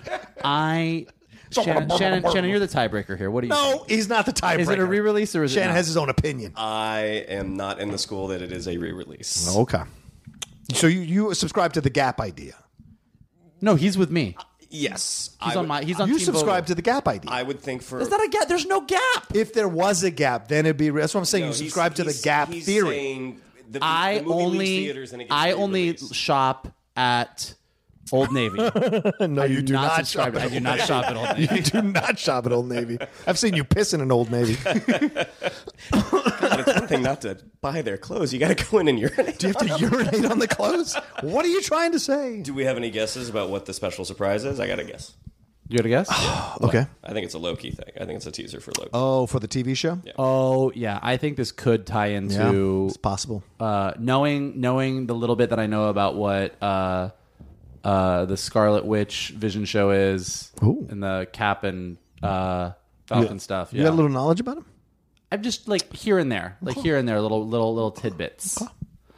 I 0.44 1.06
Shannon, 1.50 1.88
Shannon, 1.96 2.22
Shannon, 2.32 2.50
you're 2.50 2.58
the 2.58 2.66
tiebreaker 2.66 3.16
here. 3.16 3.30
What 3.30 3.42
do 3.42 3.46
you? 3.48 3.52
think? 3.54 3.76
no 3.76 3.84
he's 3.88 4.08
not 4.08 4.26
the 4.26 4.32
tiebreaker 4.32 4.58
Is 4.60 4.68
it 4.70 4.78
a 4.80 4.84
re-release 4.84 5.36
or 5.36 5.44
is 5.44 5.52
it 5.52 5.54
shannon 5.54 5.68
not? 5.70 5.76
has 5.76 5.86
his 5.86 5.96
own 5.96 6.08
opinion 6.08 6.52
I 6.56 7.24
am 7.28 7.54
not 7.54 7.78
in 7.80 7.90
the 7.90 7.98
school 7.98 8.28
that 8.28 8.42
it 8.42 8.50
is 8.52 8.66
a 8.68 8.76
re-release. 8.78 9.54
okay 9.56 9.82
so 10.72 10.86
you, 10.86 11.00
you 11.00 11.34
subscribe 11.34 11.72
to 11.74 11.80
the 11.80 11.90
gap 11.90 12.20
idea 12.20 12.54
No, 13.60 13.74
he's 13.76 13.96
with 13.98 14.10
me. 14.10 14.36
Yes, 14.74 15.30
He's 15.42 15.52
I 15.52 15.56
on 15.56 15.62
would, 15.62 15.68
my. 15.68 15.82
He's 15.84 16.00
on. 16.00 16.08
you 16.08 16.16
Team 16.18 16.24
subscribe 16.26 16.64
Vogel. 16.64 16.66
to 16.66 16.74
the 16.74 16.82
gap 16.82 17.06
idea 17.08 17.30
I 17.30 17.42
would 17.42 17.60
think 17.60 17.82
for 17.82 17.98
There's 17.98 18.10
not 18.10 18.24
a 18.24 18.28
gap. 18.28 18.48
There's 18.48 18.66
no 18.66 18.80
gap. 18.80 19.00
if 19.34 19.52
there 19.54 19.68
was 19.68 20.02
a 20.02 20.10
gap 20.10 20.48
then 20.48 20.66
it'd 20.66 20.76
be 20.76 20.90
that's 20.90 21.14
what 21.14 21.20
i'm 21.20 21.24
saying 21.24 21.42
No, 21.44 21.46
you 21.48 21.54
he's- 21.54 21.58
subscribe 21.58 21.94
to 21.96 22.04
the 22.04 22.10
he's- 22.10 22.22
gap 22.24 22.48
he's 22.48 22.66
theory 22.66 22.88
saying 22.96 23.40
The, 23.70 23.78
I 23.82 24.18
the 24.18 24.24
movie 24.24 24.34
leaves 24.34 24.44
only. 24.52 24.66
theaters 24.66 25.12
and 25.12 25.22
it 25.22 25.24
gets 25.26 25.32
I 25.34 25.52
only 25.52 25.80
re-released. 25.82 26.14
shop 26.14 26.68
at 26.96 27.54
Old 28.12 28.32
Navy. 28.32 28.58
no 29.20 29.42
I 29.42 29.46
you 29.46 29.62
do 29.62 29.72
not, 29.72 29.96
subscribe. 30.06 30.34
shop 30.34 30.42
I 30.42 30.48
do 30.48 30.60
not 30.60 30.78
shop 30.80 31.04
at 31.06 31.16
Old 31.16 31.38
Navy. 31.38 31.54
you 31.56 31.62
do 31.62 31.82
not 31.82 32.18
shop 32.18 32.46
at 32.46 32.52
Old 32.52 32.68
Navy. 32.68 32.98
I've 33.26 33.38
seen 33.38 33.54
you 33.54 33.64
piss 33.64 33.94
in 33.94 34.00
an 34.00 34.12
Old 34.12 34.30
Navy. 34.30 34.56
But 35.90 36.60
it's 36.60 36.74
one 36.78 36.86
thing 36.88 37.02
not 37.02 37.22
to 37.22 37.38
buy 37.60 37.82
their 37.82 37.96
clothes. 37.96 38.32
You 38.32 38.38
got 38.38 38.56
to 38.56 38.64
go 38.70 38.78
in 38.78 38.88
and 38.88 38.98
urinate. 38.98 39.38
Do 39.38 39.48
you 39.48 39.54
have 39.58 39.66
to 39.66 39.78
urinate 39.78 40.24
on 40.30 40.38
the 40.38 40.46
clothes? 40.48 40.94
What 41.22 41.44
are 41.44 41.48
you 41.48 41.62
trying 41.62 41.92
to 41.92 41.98
say? 41.98 42.42
Do 42.42 42.52
we 42.54 42.64
have 42.64 42.76
any 42.76 42.90
guesses 42.90 43.28
about 43.28 43.48
what 43.50 43.66
the 43.66 43.72
special 43.72 44.04
surprise 44.04 44.44
is? 44.44 44.60
I 44.60 44.66
got 44.66 44.76
to 44.76 44.84
guess. 44.84 45.14
You 45.68 45.78
got 45.78 45.86
a 45.86 45.88
guess? 45.88 46.50
Okay. 46.62 46.86
I 47.02 47.12
think 47.12 47.24
it's 47.24 47.34
a 47.34 47.38
low 47.38 47.56
key 47.56 47.70
thing. 47.72 47.90
I 48.00 48.04
think 48.04 48.16
it's 48.18 48.26
a 48.26 48.30
teaser 48.30 48.60
for 48.60 48.72
Loki. 48.78 48.90
Oh, 48.92 49.26
for 49.26 49.40
the 49.40 49.48
TV 49.48 49.76
show? 49.76 49.98
Yeah, 50.04 50.12
Oh 50.18 50.70
yeah, 50.74 50.98
I 51.02 51.16
think 51.16 51.36
this 51.36 51.50
could 51.52 51.86
tie 51.86 52.08
into 52.08 52.86
it's 52.88 52.96
possible. 52.96 53.42
uh, 53.58 53.92
knowing 53.98 54.60
knowing 54.60 55.06
the 55.06 55.14
little 55.14 55.34
bit 55.36 55.50
that 55.50 55.58
I 55.58 55.66
know 55.66 55.88
about 55.88 56.14
what 56.14 56.54
uh, 56.62 57.10
uh, 57.84 58.24
the 58.24 58.36
Scarlet 58.36 58.84
Witch 58.84 59.32
Vision 59.36 59.64
show 59.64 59.90
is 59.90 60.50
Ooh. 60.62 60.86
and 60.90 61.02
the 61.02 61.28
Cap 61.32 61.64
and 61.64 61.98
uh, 62.22 62.72
Falcon 63.06 63.38
stuff. 63.38 63.72
Yeah, 63.72 63.78
You 63.78 63.84
got 63.84 63.92
a 63.92 63.96
little 63.96 64.10
knowledge 64.10 64.40
about 64.40 64.58
him? 64.58 64.66
I'm 65.30 65.42
just 65.42 65.68
like 65.68 65.92
here 65.94 66.18
and 66.18 66.30
there, 66.32 66.56
like 66.62 66.76
here 66.76 66.96
and 66.96 67.08
there, 67.08 67.20
little 67.20 67.46
little 67.46 67.74
little 67.74 67.90
tidbits. 67.90 68.60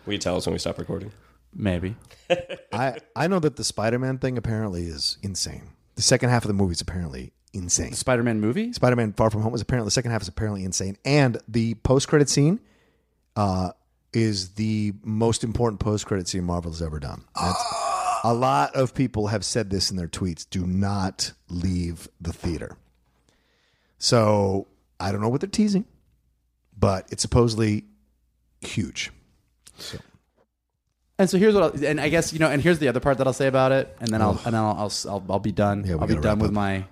Will 0.04 0.12
you 0.12 0.18
tell 0.18 0.36
us 0.36 0.46
when 0.46 0.52
we 0.52 0.58
stop 0.58 0.78
recording? 0.78 1.12
Maybe. 1.54 1.96
I, 2.72 2.98
I 3.14 3.28
know 3.28 3.38
that 3.38 3.56
the 3.56 3.64
Spider 3.64 3.98
Man 3.98 4.18
thing 4.18 4.36
apparently 4.38 4.84
is 4.84 5.18
insane. 5.22 5.70
The 5.94 6.02
second 6.02 6.28
half 6.30 6.44
of 6.44 6.48
the 6.48 6.54
movie 6.54 6.72
is 6.72 6.80
apparently 6.80 7.32
insane. 7.56 7.92
Spider-Man 7.92 8.40
movie. 8.40 8.72
Spider 8.72 8.96
Man 8.96 9.12
Far 9.12 9.30
From 9.30 9.42
Home 9.42 9.54
is 9.54 9.60
apparently, 9.62 9.86
the 9.86 9.92
second 9.92 10.10
half 10.10 10.22
is 10.22 10.28
apparently 10.28 10.64
insane. 10.64 10.96
And 11.04 11.38
the 11.48 11.74
post 11.74 12.06
credit 12.08 12.28
scene 12.28 12.60
uh, 13.34 13.70
is 14.12 14.50
the 14.54 14.92
most 15.02 15.42
important 15.42 15.80
post 15.80 16.06
credit 16.06 16.28
scene 16.28 16.44
Marvel 16.44 16.70
has 16.70 16.82
ever 16.82 17.00
done. 17.00 17.24
That's, 17.40 17.64
a 18.26 18.34
lot 18.34 18.74
of 18.74 18.92
people 18.92 19.28
have 19.28 19.44
said 19.44 19.70
this 19.70 19.88
in 19.88 19.96
their 19.96 20.08
tweets 20.08 20.50
do 20.50 20.66
not 20.66 21.32
leave 21.48 22.08
the 22.20 22.32
theater. 22.32 22.76
So 23.98 24.66
I 24.98 25.12
don't 25.12 25.20
know 25.20 25.28
what 25.28 25.40
they're 25.40 25.48
teasing, 25.48 25.84
but 26.76 27.06
it's 27.12 27.22
supposedly 27.22 27.84
huge. 28.60 29.12
And 31.20 31.30
so 31.30 31.38
here's 31.38 31.54
what, 31.54 31.62
I'll, 31.62 31.84
and 31.84 32.00
I 32.00 32.08
guess 32.08 32.32
you 32.32 32.40
know, 32.40 32.50
and 32.50 32.60
here's 32.60 32.80
the 32.80 32.88
other 32.88 32.98
part 32.98 33.18
that 33.18 33.28
I'll 33.28 33.32
say 33.32 33.46
about 33.46 33.70
it, 33.70 33.96
and 34.00 34.08
then 34.08 34.20
I'll, 34.20 34.40
and 34.44 34.54
then 34.54 34.56
I'll, 34.56 34.76
I'll, 34.76 34.92
I'll, 35.08 35.24
I'll 35.30 35.38
be 35.38 35.52
done. 35.52 35.84
Yeah, 35.86 35.96
I'll 36.00 36.08
be 36.08 36.16
done 36.16 36.40
with 36.40 36.48
up. 36.48 36.54
my. 36.54 36.84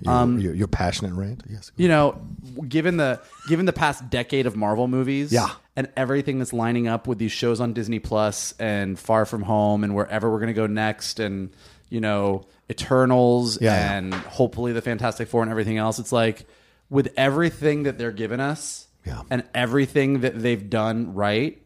Your, 0.00 0.12
Um, 0.14 0.38
your, 0.38 0.54
your 0.54 0.68
passionate 0.68 1.12
rant? 1.14 1.42
Yes. 1.48 1.70
you 1.76 1.88
know, 1.88 2.20
given 2.68 2.96
the 2.96 3.20
given 3.48 3.66
the 3.66 3.72
past 3.72 4.08
decade 4.10 4.46
of 4.46 4.56
Marvel 4.56 4.88
movies, 4.88 5.32
Yeah. 5.32 5.48
and 5.76 5.88
everything 5.96 6.38
that's 6.38 6.52
lining 6.52 6.88
up 6.88 7.06
with 7.06 7.18
these 7.18 7.32
shows 7.32 7.60
on 7.60 7.72
Disney 7.72 7.98
Plus 7.98 8.54
and 8.58 8.98
Far 8.98 9.24
From 9.26 9.42
Home 9.42 9.84
and 9.84 9.94
wherever 9.94 10.30
we're 10.30 10.38
going 10.40 10.48
to 10.48 10.52
go 10.54 10.66
next, 10.66 11.20
and 11.20 11.50
you 11.90 12.00
know, 12.00 12.44
Eternals 12.70 13.60
Yeah, 13.60 13.72
yeah. 13.74 13.96
and 13.96 14.14
hopefully 14.14 14.72
the 14.72 14.82
Fantastic 14.82 15.28
Four 15.28 15.42
and 15.42 15.50
everything 15.50 15.78
else, 15.78 15.98
it's 15.98 16.12
like 16.12 16.46
with 16.90 17.12
everything 17.16 17.82
that 17.84 17.98
they're 17.98 18.12
giving 18.12 18.40
us, 18.40 18.86
Yeah. 19.06 19.22
and 19.30 19.42
everything 19.54 20.20
that 20.20 20.40
they've 20.40 20.68
done 20.70 21.14
right. 21.14 21.60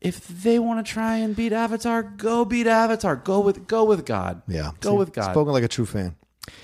If 0.00 0.26
they 0.28 0.60
want 0.60 0.84
to 0.84 0.92
try 0.92 1.16
and 1.16 1.34
beat 1.34 1.52
Avatar, 1.52 2.04
go 2.04 2.44
beat 2.44 2.68
Avatar. 2.68 3.16
Go 3.16 3.40
with 3.40 3.66
go 3.66 3.82
with 3.84 4.06
God. 4.06 4.42
Yeah. 4.46 4.70
go 4.80 4.92
See, 4.92 4.96
with 4.96 5.12
God. 5.12 5.32
Spoken 5.32 5.52
like 5.52 5.64
a 5.64 5.68
true 5.68 5.86
fan. 5.86 6.14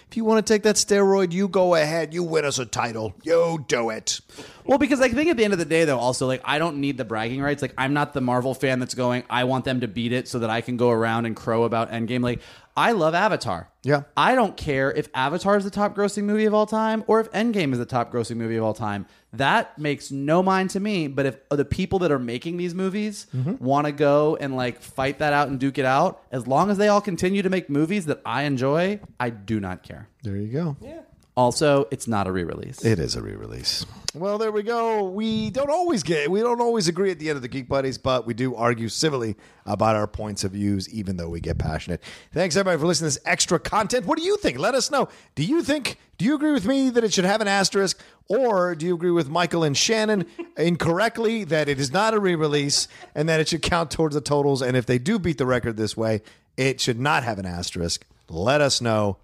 If 0.08 0.16
you 0.16 0.24
want 0.24 0.44
to 0.46 0.52
take 0.52 0.62
that 0.62 0.76
steroid, 0.76 1.32
you 1.32 1.48
go 1.48 1.74
ahead. 1.74 2.14
You 2.14 2.22
win 2.22 2.44
us 2.44 2.58
a 2.58 2.66
title. 2.66 3.14
You 3.22 3.64
do 3.68 3.90
it. 3.90 4.20
Well, 4.64 4.78
because 4.78 5.00
I 5.00 5.08
think 5.08 5.30
at 5.30 5.36
the 5.36 5.44
end 5.44 5.52
of 5.52 5.58
the 5.58 5.64
day, 5.64 5.84
though, 5.84 5.98
also 5.98 6.26
like 6.26 6.40
I 6.44 6.58
don't 6.58 6.78
need 6.78 6.96
the 6.96 7.04
bragging 7.04 7.42
rights. 7.42 7.62
Like 7.62 7.74
I'm 7.76 7.92
not 7.92 8.12
the 8.14 8.20
Marvel 8.20 8.54
fan 8.54 8.78
that's 8.78 8.94
going. 8.94 9.24
I 9.28 9.44
want 9.44 9.64
them 9.64 9.80
to 9.80 9.88
beat 9.88 10.12
it 10.12 10.28
so 10.28 10.38
that 10.40 10.50
I 10.50 10.60
can 10.60 10.76
go 10.76 10.90
around 10.90 11.26
and 11.26 11.36
crow 11.36 11.64
about 11.64 11.90
Endgame. 11.90 12.22
Like 12.22 12.40
I 12.76 12.92
love 12.92 13.14
Avatar. 13.14 13.70
Yeah. 13.82 14.02
I 14.16 14.34
don't 14.34 14.56
care 14.56 14.90
if 14.90 15.08
Avatar 15.14 15.56
is 15.56 15.64
the 15.64 15.70
top 15.70 15.94
grossing 15.94 16.24
movie 16.24 16.46
of 16.46 16.54
all 16.54 16.66
time 16.66 17.04
or 17.06 17.20
if 17.20 17.30
Endgame 17.32 17.72
is 17.72 17.78
the 17.78 17.86
top 17.86 18.12
grossing 18.12 18.36
movie 18.36 18.56
of 18.56 18.64
all 18.64 18.74
time. 18.74 19.06
That 19.36 19.78
makes 19.78 20.10
no 20.10 20.42
mind 20.42 20.70
to 20.70 20.80
me. 20.80 21.08
But 21.08 21.26
if 21.26 21.48
the 21.50 21.64
people 21.64 21.98
that 22.00 22.10
are 22.12 22.18
making 22.18 22.56
these 22.56 22.74
movies 22.74 23.26
Mm-hmm. 23.34 23.64
want 23.64 23.86
to 23.86 23.92
go 23.92 24.36
and 24.40 24.56
like 24.56 24.80
fight 24.80 25.18
that 25.18 25.32
out 25.32 25.48
and 25.48 25.58
duke 25.58 25.78
it 25.78 25.84
out, 25.84 26.22
as 26.30 26.46
long 26.46 26.70
as 26.70 26.78
they 26.78 26.88
all 26.88 27.00
continue 27.00 27.42
to 27.42 27.50
make 27.50 27.68
movies 27.68 28.06
that 28.06 28.20
I 28.24 28.42
enjoy, 28.44 29.00
I 29.18 29.30
do 29.30 29.60
not 29.60 29.82
care. 29.82 30.08
There 30.22 30.36
you 30.36 30.48
go. 30.52 30.76
Also, 31.36 31.88
it's 31.90 32.06
not 32.06 32.28
a 32.28 32.32
re-release. 32.32 32.84
It 32.84 33.00
is 33.00 33.16
a 33.16 33.22
re-release. 33.22 33.84
Well, 34.14 34.38
there 34.38 34.52
we 34.52 34.62
go. 34.62 35.02
We 35.02 35.50
don't 35.50 35.70
always 35.70 36.04
get 36.04 36.30
we 36.30 36.40
don't 36.40 36.60
always 36.60 36.86
agree 36.86 37.10
at 37.10 37.18
the 37.18 37.28
end 37.28 37.36
of 37.36 37.42
the 37.42 37.48
Geek 37.48 37.68
Buddies, 37.68 37.98
but 37.98 38.24
we 38.24 38.34
do 38.34 38.54
argue 38.54 38.88
civilly 38.88 39.34
about 39.66 39.96
our 39.96 40.06
points 40.06 40.44
of 40.44 40.52
views, 40.52 40.88
even 40.90 41.16
though 41.16 41.28
we 41.28 41.40
get 41.40 41.58
passionate. 41.58 42.00
Thanks 42.32 42.54
everybody 42.54 42.80
for 42.80 42.86
listening 42.86 43.10
to 43.10 43.16
this 43.16 43.26
extra 43.26 43.58
content. 43.58 44.06
What 44.06 44.18
do 44.18 44.24
you 44.24 44.36
think? 44.36 44.60
Let 44.60 44.76
us 44.76 44.92
know. 44.92 45.08
Do 45.34 45.42
you 45.42 45.64
think 45.64 45.98
do 46.18 46.24
you 46.24 46.36
agree 46.36 46.52
with 46.52 46.66
me 46.66 46.90
that 46.90 47.02
it 47.02 47.12
should 47.12 47.24
have 47.24 47.40
an 47.40 47.48
asterisk, 47.48 47.98
or 48.28 48.76
do 48.76 48.86
you 48.86 48.94
agree 48.94 49.10
with 49.10 49.28
Michael 49.28 49.64
and 49.64 49.76
Shannon 49.76 50.26
incorrectly 50.56 51.42
that 51.42 51.68
it 51.68 51.80
is 51.80 51.92
not 51.92 52.14
a 52.14 52.20
re-release 52.20 52.86
and 53.16 53.28
that 53.28 53.40
it 53.40 53.48
should 53.48 53.62
count 53.62 53.90
towards 53.90 54.14
the 54.14 54.20
totals? 54.20 54.62
And 54.62 54.76
if 54.76 54.86
they 54.86 54.98
do 54.98 55.18
beat 55.18 55.38
the 55.38 55.46
record 55.46 55.76
this 55.76 55.96
way, 55.96 56.22
it 56.56 56.80
should 56.80 57.00
not 57.00 57.24
have 57.24 57.40
an 57.40 57.46
asterisk. 57.46 58.06
Let 58.28 58.60
us 58.60 58.80
know. 58.80 59.16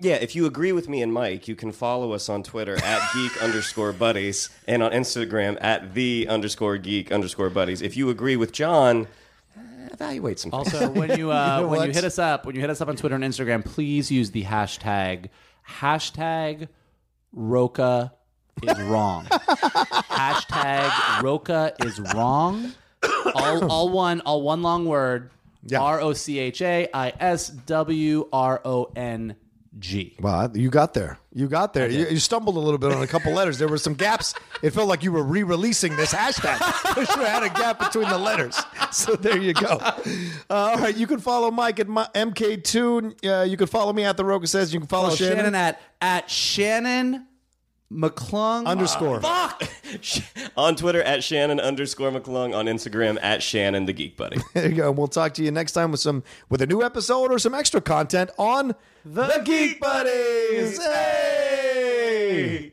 Yeah, 0.00 0.14
if 0.14 0.36
you 0.36 0.46
agree 0.46 0.70
with 0.70 0.88
me 0.88 1.02
and 1.02 1.12
Mike, 1.12 1.48
you 1.48 1.56
can 1.56 1.72
follow 1.72 2.12
us 2.12 2.28
on 2.28 2.44
Twitter 2.44 2.76
at 2.84 3.10
geek 3.14 3.42
underscore 3.42 3.92
buddies 3.92 4.48
and 4.68 4.82
on 4.82 4.92
Instagram 4.92 5.58
at 5.60 5.94
the 5.94 6.28
underscore 6.28 6.78
geek 6.78 7.10
underscore 7.10 7.50
buddies. 7.50 7.82
If 7.82 7.96
you 7.96 8.08
agree 8.08 8.36
with 8.36 8.52
John, 8.52 9.08
evaluate 9.90 10.38
some 10.38 10.52
things. 10.52 10.72
Also, 10.72 10.90
when 10.90 11.18
you, 11.18 11.32
uh, 11.32 11.56
You 11.56 11.62
know 11.62 11.68
when 11.68 11.80
you 11.80 11.86
what? 11.88 11.94
hit 11.96 12.04
us 12.04 12.18
up, 12.18 12.46
when 12.46 12.54
you 12.54 12.60
hit 12.60 12.70
us 12.70 12.80
up 12.80 12.88
on 12.88 12.94
Twitter 12.96 13.16
and 13.16 13.24
Instagram, 13.24 13.64
please 13.64 14.10
use 14.10 14.30
the 14.30 14.44
hashtag 14.44 15.30
hashtag 15.68 16.68
Rocha 17.32 18.12
is 18.62 18.80
wrong. 18.82 19.24
hashtag 20.06 21.22
Rocha 21.22 21.74
is 21.84 22.00
wrong. 22.14 22.72
All, 23.34 23.70
all 23.70 23.88
one, 23.88 24.20
all 24.22 24.42
one 24.42 24.62
long 24.62 24.86
word. 24.86 25.30
Yeah. 25.64 25.80
R 25.80 26.00
O 26.00 26.12
C 26.12 26.38
H 26.38 26.62
A 26.62 26.88
I 26.94 27.12
S 27.18 27.48
W 27.48 28.28
R 28.32 28.60
O 28.64 28.90
N 28.96 29.34
G. 29.78 30.16
Well, 30.20 30.50
you 30.56 30.70
got 30.70 30.94
there. 30.94 31.18
You 31.32 31.48
got 31.48 31.72
there. 31.74 31.88
You, 31.88 32.06
you 32.08 32.18
stumbled 32.18 32.56
a 32.56 32.58
little 32.60 32.78
bit 32.78 32.92
on 32.92 33.02
a 33.02 33.06
couple 33.06 33.32
letters. 33.32 33.58
There 33.58 33.68
were 33.68 33.78
some 33.78 33.94
gaps. 33.94 34.34
It 34.62 34.70
felt 34.70 34.88
like 34.88 35.02
you 35.04 35.12
were 35.12 35.22
re-releasing 35.22 35.94
this 35.96 36.12
hashtag. 36.12 36.96
you 36.96 37.06
sure 37.06 37.26
had 37.26 37.42
a 37.44 37.48
gap 37.48 37.78
between 37.78 38.08
the 38.08 38.18
letters. 38.18 38.60
So 38.90 39.14
there 39.14 39.38
you 39.38 39.54
go. 39.54 39.78
Uh, 39.78 39.94
all 40.50 40.78
right, 40.78 40.96
you 40.96 41.06
can 41.06 41.20
follow 41.20 41.50
Mike 41.50 41.78
at 41.80 41.88
my, 41.88 42.08
MK2. 42.14 43.24
Uh, 43.40 43.44
you 43.44 43.56
can 43.56 43.66
follow 43.66 43.92
me 43.92 44.04
at 44.04 44.16
the 44.16 44.24
Rocha 44.24 44.46
says. 44.46 44.72
You 44.74 44.80
can 44.80 44.88
follow 44.88 45.10
Oh, 45.10 45.14
Shannon. 45.14 45.36
Shannon 45.36 45.54
at 45.54 45.80
at 46.00 46.30
Shannon 46.30 47.26
McClung 47.92 48.66
uh, 48.66 48.70
Underscore. 48.70 49.20
fuck. 49.20 49.62
on 50.56 50.76
Twitter 50.76 51.02
at 51.02 51.24
Shannon 51.24 51.58
underscore 51.58 52.10
McClung, 52.10 52.54
on 52.54 52.66
Instagram 52.66 53.18
at 53.22 53.42
Shannon 53.42 53.86
the 53.86 53.92
Geek 53.92 54.16
Buddy. 54.16 54.38
There 54.54 54.68
you 54.68 54.74
go. 54.74 54.88
And 54.88 54.98
we'll 54.98 55.08
talk 55.08 55.34
to 55.34 55.42
you 55.42 55.50
next 55.50 55.72
time 55.72 55.90
with 55.90 56.00
some 56.00 56.22
with 56.48 56.60
a 56.62 56.66
new 56.66 56.82
episode 56.82 57.30
or 57.32 57.38
some 57.38 57.54
extra 57.54 57.80
content 57.80 58.30
on 58.38 58.74
the, 59.04 59.42
Geek 59.44 59.80
Buddies. 59.80 60.82
Hey! 60.82 62.72